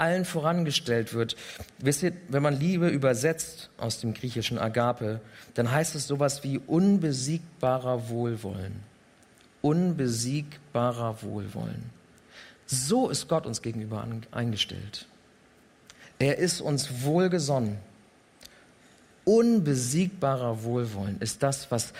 allen 0.00 0.24
vorangestellt 0.24 1.14
wird. 1.14 1.36
Wisst 1.78 2.02
ihr, 2.02 2.12
wenn 2.28 2.42
man 2.42 2.58
Liebe 2.58 2.88
übersetzt 2.88 3.70
aus 3.76 4.00
dem 4.00 4.14
griechischen 4.14 4.58
Agape, 4.58 5.20
dann 5.54 5.70
heißt 5.70 5.94
es 5.94 6.06
sowas 6.06 6.42
wie 6.42 6.58
unbesiegbarer 6.58 8.08
Wohlwollen. 8.08 8.82
Unbesiegbarer 9.62 11.22
Wohlwollen. 11.22 11.90
So 12.66 13.10
ist 13.10 13.28
Gott 13.28 13.46
uns 13.46 13.62
gegenüber 13.62 14.06
eingestellt. 14.30 15.06
Er 16.18 16.38
ist 16.38 16.60
uns 16.60 17.02
wohlgesonnen. 17.02 17.78
Unbesiegbarer 19.24 20.62
Wohlwollen 20.62 21.20
ist 21.20 21.42
das, 21.42 21.70
was 21.70 21.92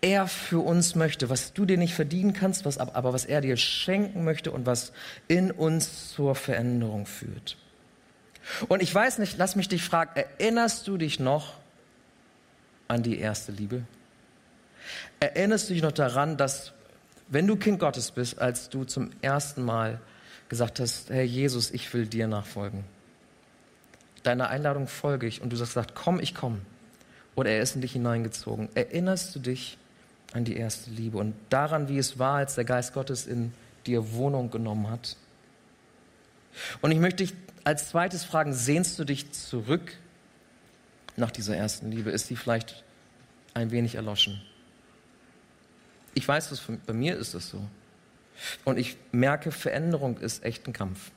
er 0.00 0.28
für 0.28 0.60
uns 0.60 0.94
möchte, 0.94 1.28
was 1.28 1.52
du 1.52 1.64
dir 1.64 1.76
nicht 1.76 1.94
verdienen 1.94 2.32
kannst, 2.32 2.64
was, 2.64 2.78
aber 2.78 3.12
was 3.12 3.24
er 3.24 3.40
dir 3.40 3.56
schenken 3.56 4.24
möchte 4.24 4.50
und 4.52 4.66
was 4.66 4.92
in 5.26 5.50
uns 5.50 6.12
zur 6.12 6.34
Veränderung 6.34 7.06
führt. 7.06 7.56
Und 8.68 8.82
ich 8.82 8.94
weiß 8.94 9.18
nicht, 9.18 9.36
lass 9.38 9.56
mich 9.56 9.68
dich 9.68 9.82
fragen, 9.82 10.10
erinnerst 10.14 10.86
du 10.86 10.96
dich 10.96 11.20
noch 11.20 11.54
an 12.86 13.02
die 13.02 13.18
erste 13.18 13.52
Liebe? 13.52 13.82
Erinnerst 15.20 15.68
du 15.68 15.74
dich 15.74 15.82
noch 15.82 15.92
daran, 15.92 16.36
dass 16.36 16.72
wenn 17.28 17.46
du 17.46 17.56
Kind 17.56 17.78
Gottes 17.78 18.10
bist, 18.10 18.38
als 18.38 18.70
du 18.70 18.84
zum 18.84 19.10
ersten 19.20 19.62
Mal 19.62 20.00
gesagt 20.48 20.80
hast, 20.80 21.10
Herr 21.10 21.24
Jesus, 21.24 21.70
ich 21.70 21.92
will 21.92 22.06
dir 22.06 22.26
nachfolgen. 22.26 22.84
Deiner 24.22 24.48
Einladung 24.48 24.86
folge 24.88 25.26
ich 25.26 25.42
und 25.42 25.52
du 25.52 25.58
gesagt, 25.58 25.94
komm, 25.94 26.20
ich 26.20 26.34
komm. 26.34 26.62
Oder 27.34 27.50
er 27.50 27.62
ist 27.62 27.74
in 27.74 27.82
dich 27.82 27.92
hineingezogen. 27.92 28.68
Erinnerst 28.74 29.34
du 29.34 29.40
dich 29.40 29.78
an 30.32 30.44
die 30.44 30.56
erste 30.56 30.90
Liebe 30.90 31.18
und 31.18 31.34
daran, 31.48 31.88
wie 31.88 31.98
es 31.98 32.18
war, 32.18 32.36
als 32.36 32.54
der 32.54 32.64
Geist 32.64 32.92
Gottes 32.92 33.26
in 33.26 33.52
dir 33.86 34.12
Wohnung 34.12 34.50
genommen 34.50 34.90
hat. 34.90 35.16
Und 36.82 36.90
ich 36.90 36.98
möchte 36.98 37.24
dich 37.24 37.34
als 37.64 37.88
zweites 37.88 38.24
fragen, 38.24 38.52
sehnst 38.52 38.98
du 38.98 39.04
dich 39.04 39.32
zurück 39.32 39.94
nach 41.16 41.30
dieser 41.30 41.56
ersten 41.56 41.90
Liebe? 41.90 42.10
Ist 42.10 42.26
sie 42.26 42.36
vielleicht 42.36 42.84
ein 43.54 43.70
wenig 43.70 43.94
erloschen? 43.94 44.40
Ich 46.14 46.26
weiß, 46.26 46.50
dass 46.50 46.62
bei 46.86 46.92
mir 46.92 47.16
ist 47.16 47.34
es 47.34 47.50
so. 47.50 47.62
Und 48.64 48.78
ich 48.78 48.96
merke, 49.12 49.50
Veränderung 49.50 50.18
ist 50.18 50.44
echt 50.44 50.66
ein 50.66 50.72
Kampf. 50.72 51.10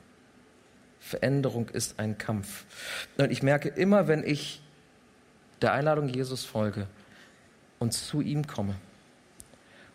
Veränderung 1.00 1.68
ist 1.68 1.98
ein 1.98 2.18
Kampf. 2.18 2.64
Und 3.18 3.32
ich 3.32 3.42
merke 3.42 3.68
immer, 3.68 4.08
wenn 4.08 4.24
ich 4.24 4.62
der 5.60 5.72
Einladung 5.72 6.08
Jesus 6.08 6.44
folge 6.44 6.86
und 7.78 7.92
zu 7.92 8.20
ihm 8.20 8.46
komme, 8.46 8.76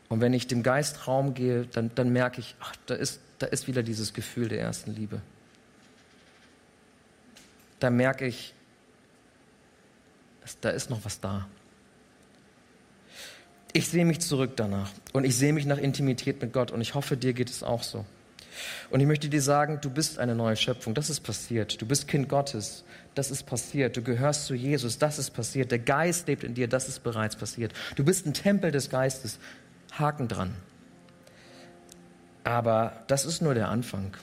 und 0.10 0.22
wenn 0.22 0.34
ich 0.34 0.48
dem 0.48 0.64
Geist 0.64 1.08
Raum 1.08 1.34
gehe, 1.34 1.66
dann, 1.66 1.92
dann 1.96 2.10
merke 2.10 2.40
ich, 2.40 2.56
ach, 2.60 2.76
da 2.86 2.96
ist, 2.96 3.20
da 3.40 3.48
ist 3.48 3.68
wieder 3.68 3.84
dieses 3.84 4.14
Gefühl 4.14 4.48
der 4.48 4.62
ersten 4.62 4.96
Liebe. 4.96 5.22
Da 7.80 7.90
merke 7.90 8.26
ich, 8.26 8.54
da 10.62 10.70
ist 10.70 10.90
noch 10.90 11.04
was 11.04 11.20
da. 11.20 11.48
Ich 13.74 13.90
sehe 13.90 14.06
mich 14.06 14.22
zurück 14.22 14.54
danach 14.56 14.92
und 15.14 15.26
ich 15.26 15.36
sehe 15.36 15.54
mich 15.54 15.66
nach 15.66 15.78
Intimität 15.78 16.42
mit 16.42 16.54
Gott 16.54 16.72
und 16.72 16.82
ich 16.82 16.96
hoffe, 16.96 17.18
dir 17.18 17.34
geht 17.34 17.50
es 17.50 17.62
auch 17.62 17.84
so. 17.84 18.06
Und 18.90 19.02
ich 19.02 19.06
möchte 19.06 19.30
dir 19.30 19.42
sagen, 19.42 19.80
du 19.82 19.90
bist 19.90 20.18
eine 20.18 20.34
neue 20.34 20.56
Schöpfung, 20.56 20.96
das 20.96 21.12
ist 21.12 21.20
passiert. 21.20 21.80
Du 21.80 21.86
bist 21.86 22.08
Kind 22.08 22.28
Gottes, 22.28 22.86
das 23.14 23.30
ist 23.30 23.44
passiert. 23.44 23.96
Du 23.98 24.02
gehörst 24.02 24.46
zu 24.46 24.56
Jesus, 24.56 24.98
das 24.98 25.20
ist 25.20 25.32
passiert. 25.32 25.70
Der 25.70 25.80
Geist 25.80 26.28
lebt 26.28 26.44
in 26.44 26.56
dir, 26.56 26.68
das 26.68 26.88
ist 26.88 27.04
bereits 27.04 27.36
passiert. 27.36 27.74
Du 27.96 28.04
bist 28.04 28.26
ein 28.26 28.34
Tempel 28.34 28.72
des 28.72 28.90
Geistes, 28.90 29.38
Haken 30.00 30.28
dran. 30.28 30.54
Aber 32.44 33.04
das 33.08 33.26
ist 33.26 33.42
nur 33.42 33.54
der 33.54 33.70
Anfang. 33.70 34.16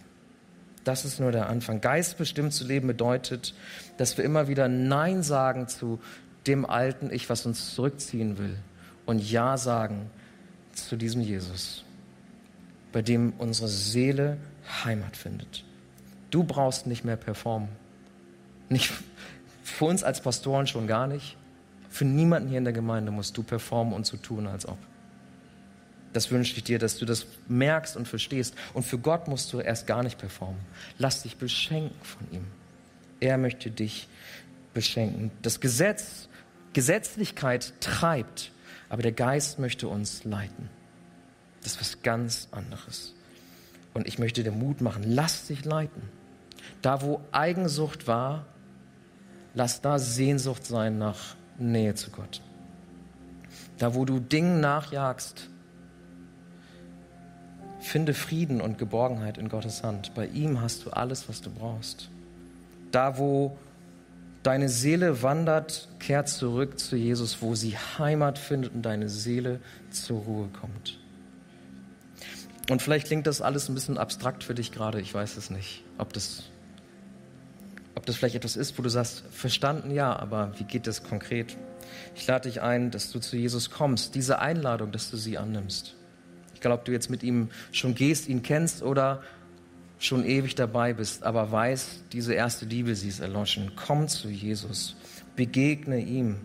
Das 0.85 1.05
ist 1.05 1.21
nur 1.21 1.33
der 1.33 1.49
Anfang. 1.49 1.81
Geistbestimmt 1.81 2.53
zu 2.53 2.65
leben 2.65 2.87
bedeutet, 2.87 3.55
dass 3.97 4.17
wir 4.17 4.25
immer 4.25 4.49
wieder 4.49 4.69
Nein 4.69 5.23
sagen 5.23 5.69
zu 5.69 6.01
dem 6.47 6.67
alten 6.67 7.11
Ich, 7.11 7.29
was 7.31 7.47
uns 7.47 7.75
zurückziehen 7.75 8.39
will. 8.39 8.57
Und 9.07 9.19
Ja 9.31 9.57
sagen 9.57 10.11
zu 10.73 10.97
diesem 10.97 11.21
Jesus, 11.21 11.85
bei 12.93 13.03
dem 13.03 13.33
unsere 13.39 13.69
Seele 13.69 14.37
Heimat 14.85 15.17
findet. 15.17 15.65
Du 16.31 16.45
brauchst 16.45 16.87
nicht 16.87 17.05
mehr 17.05 17.17
performen. 17.17 17.69
Nicht 18.69 18.93
für 19.63 19.85
uns 19.85 20.03
als 20.03 20.21
Pastoren 20.21 20.67
schon 20.67 20.87
gar 20.87 21.07
nicht. 21.07 21.37
Für 21.91 22.05
niemanden 22.05 22.49
hier 22.49 22.59
in 22.59 22.65
der 22.65 22.73
Gemeinde 22.73 23.13
musst 23.13 23.37
du 23.37 23.43
performen 23.43 23.95
und 23.95 24.07
so 24.07 24.17
tun, 24.17 24.47
als 24.47 24.67
ob. 24.67 24.79
Das 26.15 26.31
wünsche 26.31 26.57
ich 26.57 26.63
dir, 26.63 26.79
dass 26.79 26.97
du 26.97 27.05
das 27.05 27.27
merkst 27.49 27.97
und 27.97 28.07
verstehst. 28.07 28.55
Und 28.73 28.85
für 28.85 28.99
Gott 28.99 29.27
musst 29.27 29.53
du 29.53 29.59
erst 29.59 29.89
gar 29.89 30.05
nicht 30.05 30.17
performen. 30.17 30.61
Lass 30.97 31.25
dich 31.25 31.37
beschenken 31.37 31.99
von 32.03 32.27
ihm. 32.31 32.47
Er 33.19 33.37
möchte 33.37 33.71
dich 33.71 34.09
beschenken. 34.73 35.33
Das 35.43 35.59
Gesetz, 35.59 36.29
Gesetzlichkeit 36.73 37.75
treibt, 37.81 38.53
aber 38.89 39.03
der 39.03 39.13
Geist 39.13 39.59
möchte 39.59 39.89
uns 39.89 40.23
leiten. 40.23 40.71
Das 41.63 41.73
ist 41.73 41.81
was 41.81 42.03
ganz 42.03 42.49
anderes. 42.53 43.13
Und 43.93 44.07
ich 44.07 44.21
möchte 44.21 44.45
dir 44.45 44.53
Mut 44.53 44.81
machen, 44.81 45.03
lass 45.05 45.49
dich 45.49 45.65
leiten. 45.65 46.03
Da, 46.81 47.03
wo 47.03 47.23
Eigensucht 47.33 48.07
war, 48.07 48.47
lass 49.55 49.81
da 49.81 49.99
Sehnsucht 49.99 50.65
sein 50.65 50.97
nach 50.97 51.35
Nähe 51.59 51.97
zu 51.97 52.11
Gott. 52.11 52.41
Da, 53.79 53.97
wo 53.97 54.05
du 54.05 54.21
Dingen 54.21 54.61
nachjagst, 54.61 55.49
finde 57.85 58.15
Frieden 58.15 58.61
und 58.61 58.79
Geborgenheit 58.79 59.39
in 59.39 59.49
Gottes 59.49 59.83
Hand. 59.83 60.15
Bei 60.15 60.27
ihm 60.27 60.61
hast 60.61 60.87
du 60.87 60.91
alles, 60.91 61.29
was 61.29 61.41
du 61.41 61.51
brauchst. 61.51 62.09
Da, 62.91 63.19
wo 63.19 63.57
deine 64.43 64.69
Seele 64.69 65.23
wandert, 65.23 65.89
kehrt 65.99 66.29
zurück 66.29 66.79
zu 66.79 66.97
Jesus, 66.97 67.43
wo 67.43 67.55
sie 67.55 67.77
Heimat 67.99 68.39
findet 68.39 68.75
und 68.75 68.83
deine 68.83 69.09
Seele 69.09 69.61
zur 69.91 70.21
Ruhe 70.21 70.49
kommt. 70.49 70.99
Und 72.71 72.81
vielleicht 72.81 73.07
klingt 73.09 73.27
das 73.27 73.43
alles 73.43 73.69
ein 73.69 73.75
bisschen 73.75 73.99
abstrakt 73.99 74.45
für 74.45 74.55
dich 74.55 74.73
gerade, 74.73 75.01
ich 75.01 75.13
weiß 75.13 75.37
es 75.37 75.51
nicht, 75.51 75.85
ob 75.99 76.13
das, 76.13 76.45
ob 77.95 78.07
das 78.07 78.17
vielleicht 78.17 78.37
etwas 78.37 78.57
ist, 78.57 78.79
wo 78.79 78.83
du 78.83 78.89
sagst, 78.89 79.25
verstanden 79.31 79.91
ja, 79.91 80.15
aber 80.17 80.53
wie 80.59 80.65
geht 80.65 80.87
das 80.87 81.05
konkret? 81.05 81.57
Ich 82.15 82.27
lade 82.27 82.49
dich 82.49 82.63
ein, 82.63 82.91
dass 82.91 83.11
du 83.11 83.19
zu 83.19 83.37
Jesus 83.37 83.71
kommst, 83.71 84.15
diese 84.15 84.39
Einladung, 84.39 84.93
dass 84.93 85.11
du 85.11 85.17
sie 85.17 85.37
annimmst. 85.37 85.95
Egal, 86.65 86.79
ob 86.79 86.87
du 86.87 86.93
jetzt 86.93 87.11
mit 87.11 87.23
ihm 87.23 87.51
schon 87.73 87.95
gehst, 87.95 88.27
ihn 88.27 88.43
kennst 88.43 88.83
oder 88.83 89.23
schon 89.99 90.25
ewig 90.25 90.55
dabei 90.55 90.95
bist, 90.95 91.23
aber 91.23 91.53
weiß, 91.53 92.05
diese 92.11 92.33
erste 92.33 92.65
Liebe, 92.65 92.95
sie 92.95 93.09
ist 93.09 93.21
erloschen. 93.21 93.73
Komm 93.77 94.09
zu 94.09 94.31
Jesus, 94.31 94.97
begegne 95.37 95.99
ihm. 96.01 96.39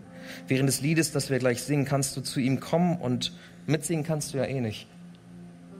Während 0.46 0.68
des 0.68 0.82
Liedes, 0.82 1.10
das 1.12 1.30
wir 1.30 1.38
gleich 1.38 1.62
singen, 1.62 1.86
kannst 1.86 2.18
du 2.18 2.20
zu 2.20 2.38
ihm 2.38 2.60
kommen 2.60 2.98
und 2.98 3.32
mitsingen 3.66 4.04
kannst 4.04 4.34
du 4.34 4.38
ja 4.38 4.44
eh 4.44 4.60
nicht. 4.60 4.88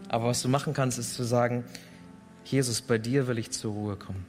Aber 0.09 0.25
was 0.29 0.41
du 0.41 0.49
machen 0.49 0.73
kannst, 0.73 0.99
ist 0.99 1.13
zu 1.13 1.23
sagen, 1.23 1.63
Jesus, 2.47 2.81
bei 2.81 2.97
dir 2.97 3.27
will 3.27 3.39
ich 3.39 3.51
zur 3.51 3.75
Ruhe 3.75 3.97
kommen. 3.97 4.25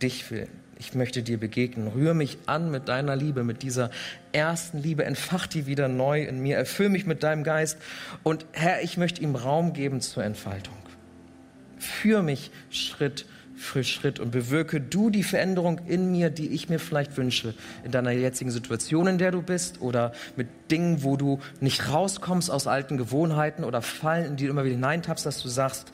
Dich 0.00 0.30
will, 0.30 0.48
ich 0.84 0.94
möchte 0.94 1.22
dir 1.22 1.38
begegnen. 1.38 1.88
Rühr 1.88 2.14
mich 2.14 2.38
an 2.46 2.70
mit 2.70 2.88
deiner 2.88 3.16
Liebe, 3.16 3.42
mit 3.42 3.62
dieser 3.62 3.90
ersten 4.32 4.78
Liebe. 4.78 5.04
Entfach 5.04 5.46
die 5.46 5.66
wieder 5.66 5.88
neu 5.88 6.22
in 6.22 6.40
mir. 6.40 6.56
Erfüll 6.56 6.90
mich 6.90 7.06
mit 7.06 7.22
deinem 7.22 7.42
Geist. 7.42 7.78
Und 8.22 8.44
Herr, 8.52 8.82
ich 8.82 8.96
möchte 8.96 9.22
ihm 9.22 9.34
Raum 9.34 9.72
geben 9.72 10.00
zur 10.00 10.24
Entfaltung. 10.24 10.76
Führ 11.78 12.22
mich 12.22 12.50
Schritt 12.70 13.26
für 13.56 13.84
Schritt 13.84 14.18
und 14.18 14.30
bewirke 14.30 14.80
du 14.80 15.10
die 15.10 15.22
Veränderung 15.22 15.80
in 15.86 16.10
mir, 16.10 16.28
die 16.28 16.48
ich 16.48 16.68
mir 16.68 16.78
vielleicht 16.78 17.16
wünsche, 17.16 17.54
in 17.84 17.92
deiner 17.92 18.10
jetzigen 18.10 18.50
Situation, 18.50 19.06
in 19.06 19.18
der 19.18 19.30
du 19.30 19.42
bist 19.42 19.80
oder 19.80 20.12
mit 20.36 20.48
Dingen, 20.70 21.02
wo 21.02 21.16
du 21.16 21.38
nicht 21.60 21.88
rauskommst 21.88 22.50
aus 22.50 22.66
alten 22.66 22.96
Gewohnheiten 22.96 23.64
oder 23.64 23.80
Fallen, 23.80 24.26
in 24.26 24.36
die 24.36 24.44
du 24.44 24.50
immer 24.50 24.64
wieder 24.64 24.74
hineintappst, 24.74 25.24
dass 25.24 25.40
du 25.40 25.48
sagst, 25.48 25.92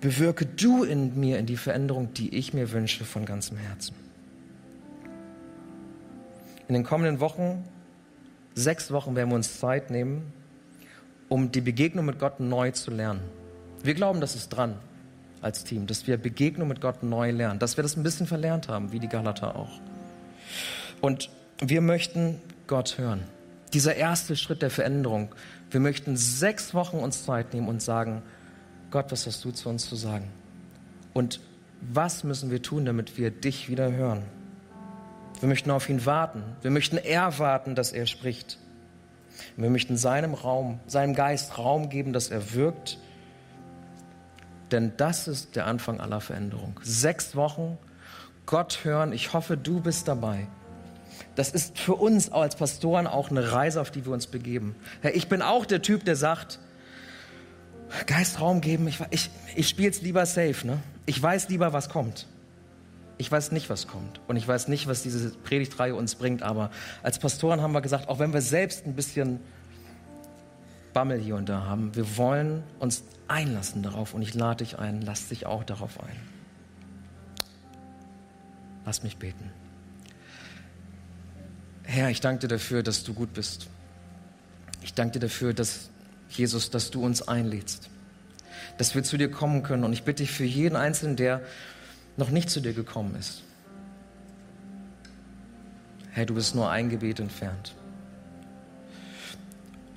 bewirke 0.00 0.44
du 0.44 0.84
in 0.84 1.18
mir 1.18 1.38
in 1.38 1.46
die 1.46 1.56
Veränderung, 1.56 2.12
die 2.14 2.34
ich 2.34 2.52
mir 2.52 2.72
wünsche 2.72 3.04
von 3.04 3.24
ganzem 3.24 3.56
Herzen. 3.58 4.07
In 6.68 6.74
den 6.74 6.84
kommenden 6.84 7.18
Wochen, 7.20 7.64
sechs 8.54 8.92
Wochen, 8.92 9.16
werden 9.16 9.30
wir 9.30 9.36
uns 9.36 9.58
Zeit 9.58 9.90
nehmen, 9.90 10.32
um 11.28 11.50
die 11.50 11.62
Begegnung 11.62 12.04
mit 12.04 12.18
Gott 12.18 12.40
neu 12.40 12.70
zu 12.72 12.90
lernen. 12.90 13.22
Wir 13.82 13.94
glauben, 13.94 14.20
das 14.20 14.36
ist 14.36 14.50
dran 14.50 14.76
als 15.40 15.64
Team, 15.64 15.86
dass 15.86 16.06
wir 16.06 16.18
Begegnung 16.18 16.68
mit 16.68 16.80
Gott 16.80 17.02
neu 17.02 17.30
lernen, 17.30 17.58
dass 17.58 17.76
wir 17.76 17.82
das 17.82 17.96
ein 17.96 18.02
bisschen 18.02 18.26
verlernt 18.26 18.68
haben, 18.68 18.92
wie 18.92 18.98
die 18.98 19.08
Galater 19.08 19.56
auch. 19.56 19.80
Und 21.00 21.30
wir 21.60 21.80
möchten 21.80 22.40
Gott 22.66 22.98
hören. 22.98 23.22
Dieser 23.72 23.94
erste 23.94 24.36
Schritt 24.36 24.62
der 24.62 24.70
Veränderung. 24.70 25.34
Wir 25.70 25.80
möchten 25.80 26.16
sechs 26.16 26.74
Wochen 26.74 26.98
uns 26.98 27.24
Zeit 27.24 27.54
nehmen 27.54 27.68
und 27.68 27.82
sagen, 27.82 28.22
Gott, 28.90 29.10
was 29.10 29.26
hast 29.26 29.44
du 29.44 29.52
zu 29.52 29.68
uns 29.68 29.88
zu 29.88 29.96
sagen? 29.96 30.28
Und 31.14 31.40
was 31.80 32.24
müssen 32.24 32.50
wir 32.50 32.60
tun, 32.60 32.84
damit 32.84 33.16
wir 33.16 33.30
dich 33.30 33.68
wieder 33.68 33.92
hören? 33.92 34.22
Wir 35.40 35.48
möchten 35.48 35.70
auf 35.70 35.88
ihn 35.88 36.04
warten. 36.04 36.42
Wir 36.62 36.70
möchten 36.70 36.98
erwarten, 36.98 37.74
dass 37.74 37.92
er 37.92 38.06
spricht. 38.06 38.58
Wir 39.56 39.70
möchten 39.70 39.96
seinem 39.96 40.34
Raum, 40.34 40.80
seinem 40.86 41.14
Geist 41.14 41.58
Raum 41.58 41.90
geben, 41.90 42.12
dass 42.12 42.28
er 42.28 42.54
wirkt 42.54 42.98
denn 44.70 44.92
das 44.96 45.28
ist 45.28 45.56
der 45.56 45.66
Anfang 45.66 46.00
aller 46.00 46.20
Veränderung. 46.20 46.78
Sechs 46.82 47.36
Wochen, 47.36 47.78
Gott 48.46 48.80
hören. 48.84 49.12
Ich 49.12 49.32
hoffe, 49.32 49.56
du 49.56 49.80
bist 49.80 50.08
dabei. 50.08 50.46
Das 51.34 51.50
ist 51.50 51.78
für 51.78 51.94
uns 51.94 52.30
als 52.30 52.56
Pastoren 52.56 53.06
auch 53.06 53.30
eine 53.30 53.52
Reise, 53.52 53.80
auf 53.80 53.90
die 53.90 54.04
wir 54.04 54.12
uns 54.12 54.26
begeben. 54.26 54.74
Ich 55.12 55.28
bin 55.28 55.42
auch 55.42 55.66
der 55.66 55.82
Typ, 55.82 56.04
der 56.04 56.16
sagt, 56.16 56.58
Geist 58.06 58.40
Raum 58.40 58.60
geben, 58.60 58.86
ich, 58.86 58.98
ich, 59.10 59.30
ich 59.54 59.68
spiele 59.68 59.90
es 59.90 60.02
lieber 60.02 60.26
safe. 60.26 60.66
Ne? 60.66 60.78
Ich 61.06 61.22
weiß 61.22 61.48
lieber, 61.48 61.72
was 61.72 61.88
kommt. 61.88 62.26
Ich 63.18 63.30
weiß 63.30 63.52
nicht, 63.52 63.68
was 63.68 63.88
kommt. 63.88 64.20
Und 64.28 64.36
ich 64.36 64.46
weiß 64.46 64.68
nicht, 64.68 64.86
was 64.86 65.02
diese 65.02 65.30
Predigtreihe 65.30 65.94
uns 65.94 66.14
bringt. 66.14 66.42
Aber 66.42 66.70
als 67.02 67.18
Pastoren 67.18 67.60
haben 67.60 67.72
wir 67.72 67.80
gesagt, 67.80 68.08
auch 68.08 68.20
wenn 68.20 68.32
wir 68.32 68.40
selbst 68.40 68.86
ein 68.86 68.94
bisschen 68.94 69.40
Bammel 70.92 71.20
hier 71.20 71.36
und 71.36 71.48
da 71.48 71.64
haben. 71.64 71.94
Wir 71.94 72.16
wollen 72.16 72.62
uns 72.78 73.04
einlassen 73.28 73.82
darauf 73.82 74.14
und 74.14 74.22
ich 74.22 74.34
lade 74.34 74.64
dich 74.64 74.78
ein, 74.78 75.02
lass 75.02 75.28
dich 75.28 75.46
auch 75.46 75.64
darauf 75.64 76.00
ein. 76.02 76.16
Lass 78.84 79.02
mich 79.02 79.16
beten. 79.16 79.50
Herr, 81.84 82.10
ich 82.10 82.20
danke 82.20 82.40
dir 82.40 82.48
dafür, 82.48 82.82
dass 82.82 83.04
du 83.04 83.14
gut 83.14 83.32
bist. 83.32 83.68
Ich 84.82 84.94
danke 84.94 85.18
dir 85.18 85.26
dafür, 85.26 85.54
dass 85.54 85.90
Jesus, 86.30 86.70
dass 86.70 86.90
du 86.90 87.04
uns 87.04 87.26
einlädst, 87.26 87.90
dass 88.76 88.94
wir 88.94 89.02
zu 89.02 89.16
dir 89.16 89.30
kommen 89.30 89.62
können. 89.62 89.84
Und 89.84 89.92
ich 89.92 90.04
bitte 90.04 90.22
dich 90.22 90.32
für 90.32 90.44
jeden 90.44 90.76
Einzelnen, 90.76 91.16
der 91.16 91.42
noch 92.18 92.30
nicht 92.30 92.50
zu 92.50 92.60
dir 92.60 92.74
gekommen 92.74 93.14
ist. 93.18 93.42
Herr, 96.10 96.26
du 96.26 96.34
bist 96.34 96.54
nur 96.54 96.68
ein 96.68 96.90
Gebet 96.90 97.20
entfernt. 97.20 97.74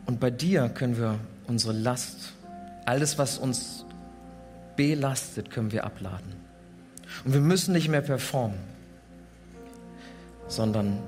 Und 0.06 0.20
bei 0.20 0.30
dir 0.30 0.70
können 0.70 0.98
wir 0.98 1.20
unsere 1.48 1.74
Last, 1.74 2.34
alles, 2.86 3.18
was 3.18 3.38
uns 3.38 3.86
belastet, 4.76 5.50
können 5.50 5.72
wir 5.72 5.84
abladen. 5.84 6.36
Und 7.26 7.34
wir 7.34 7.42
müssen 7.42 7.74
nicht 7.74 7.90
mehr 7.90 8.02
performen, 8.02 8.60
sondern 10.48 11.00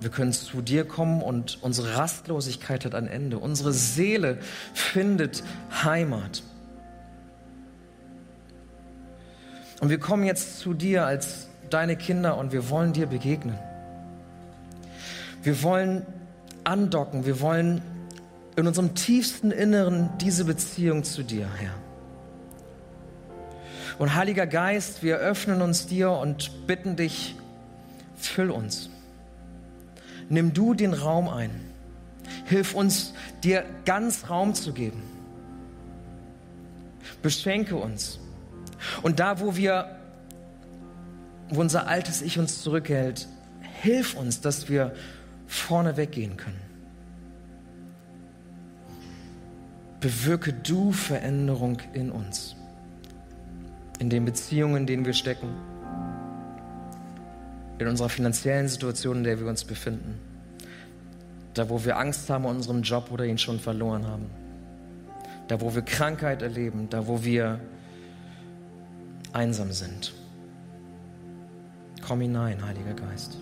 wir 0.00 0.10
können 0.10 0.32
zu 0.32 0.62
dir 0.62 0.84
kommen 0.84 1.22
und 1.22 1.62
unsere 1.62 1.96
Rastlosigkeit 1.96 2.84
hat 2.84 2.94
ein 2.94 3.06
Ende. 3.06 3.38
Unsere 3.38 3.72
Seele 3.72 4.38
findet 4.74 5.44
Heimat. 5.84 6.42
Und 9.82 9.88
wir 9.88 9.98
kommen 9.98 10.22
jetzt 10.22 10.60
zu 10.60 10.74
dir 10.74 11.04
als 11.04 11.48
deine 11.68 11.96
Kinder 11.96 12.38
und 12.38 12.52
wir 12.52 12.70
wollen 12.70 12.92
dir 12.92 13.08
begegnen. 13.08 13.58
Wir 15.42 15.60
wollen 15.64 16.06
andocken. 16.62 17.26
Wir 17.26 17.40
wollen 17.40 17.82
in 18.54 18.68
unserem 18.68 18.94
tiefsten 18.94 19.50
Inneren 19.50 20.08
diese 20.20 20.44
Beziehung 20.44 21.02
zu 21.02 21.24
dir, 21.24 21.48
Herr. 21.58 21.74
Und 23.98 24.14
Heiliger 24.14 24.46
Geist, 24.46 25.02
wir 25.02 25.16
öffnen 25.16 25.60
uns 25.62 25.88
dir 25.88 26.12
und 26.12 26.68
bitten 26.68 26.94
dich, 26.94 27.34
füll 28.14 28.52
uns. 28.52 28.88
Nimm 30.28 30.54
du 30.54 30.74
den 30.74 30.94
Raum 30.94 31.28
ein. 31.28 31.50
Hilf 32.44 32.74
uns, 32.74 33.14
dir 33.42 33.64
ganz 33.84 34.30
Raum 34.30 34.54
zu 34.54 34.72
geben. 34.72 35.02
Beschenke 37.20 37.74
uns. 37.74 38.20
Und 39.02 39.20
da, 39.20 39.40
wo 39.40 39.56
wir, 39.56 39.96
wo 41.50 41.60
unser 41.60 41.86
altes 41.86 42.22
Ich 42.22 42.38
uns 42.38 42.62
zurückhält, 42.62 43.28
hilf 43.82 44.14
uns, 44.14 44.40
dass 44.40 44.68
wir 44.68 44.92
vorne 45.46 45.96
weggehen 45.96 46.36
können. 46.36 46.60
Bewirke 50.00 50.52
du 50.52 50.92
Veränderung 50.92 51.78
in 51.92 52.10
uns, 52.10 52.56
in 53.98 54.10
den 54.10 54.24
Beziehungen, 54.24 54.78
in 54.78 54.86
denen 54.86 55.04
wir 55.04 55.12
stecken, 55.12 55.48
in 57.78 57.86
unserer 57.86 58.08
finanziellen 58.08 58.68
Situation, 58.68 59.18
in 59.18 59.24
der 59.24 59.38
wir 59.38 59.46
uns 59.46 59.64
befinden, 59.64 60.18
da 61.54 61.68
wo 61.68 61.84
wir 61.84 61.98
Angst 61.98 62.28
haben 62.30 62.44
um 62.46 62.56
unseren 62.56 62.82
Job 62.82 63.10
oder 63.12 63.26
ihn 63.26 63.38
schon 63.38 63.60
verloren 63.60 64.06
haben, 64.06 64.26
da 65.48 65.60
wo 65.60 65.74
wir 65.74 65.82
Krankheit 65.82 66.42
erleben, 66.42 66.88
da 66.90 67.06
wo 67.06 67.22
wir 67.22 67.60
einsam 69.32 69.72
sind. 69.72 70.12
Komm 72.06 72.20
hinein, 72.20 72.64
Heiliger 72.64 72.94
Geist. 72.94 73.38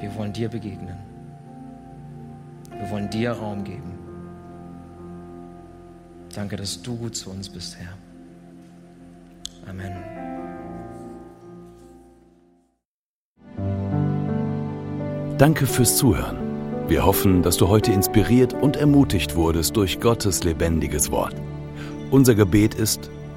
Wir 0.00 0.14
wollen 0.14 0.32
dir 0.32 0.48
begegnen. 0.48 0.96
Wir 2.70 2.90
wollen 2.90 3.10
dir 3.10 3.32
Raum 3.32 3.64
geben. 3.64 3.98
Danke, 6.34 6.56
dass 6.56 6.80
du 6.80 6.96
gut 6.96 7.16
zu 7.16 7.30
uns 7.30 7.48
bist, 7.48 7.76
Herr. 7.76 7.92
Amen. 9.68 9.92
Danke 15.36 15.66
fürs 15.66 15.96
Zuhören. 15.96 16.36
Wir 16.88 17.04
hoffen, 17.04 17.42
dass 17.42 17.56
du 17.56 17.68
heute 17.68 17.92
inspiriert 17.92 18.52
und 18.52 18.76
ermutigt 18.76 19.36
wurdest 19.36 19.76
durch 19.76 20.00
Gottes 20.00 20.44
lebendiges 20.44 21.10
Wort. 21.10 21.34
Unser 22.10 22.34
Gebet 22.34 22.74
ist, 22.74 23.10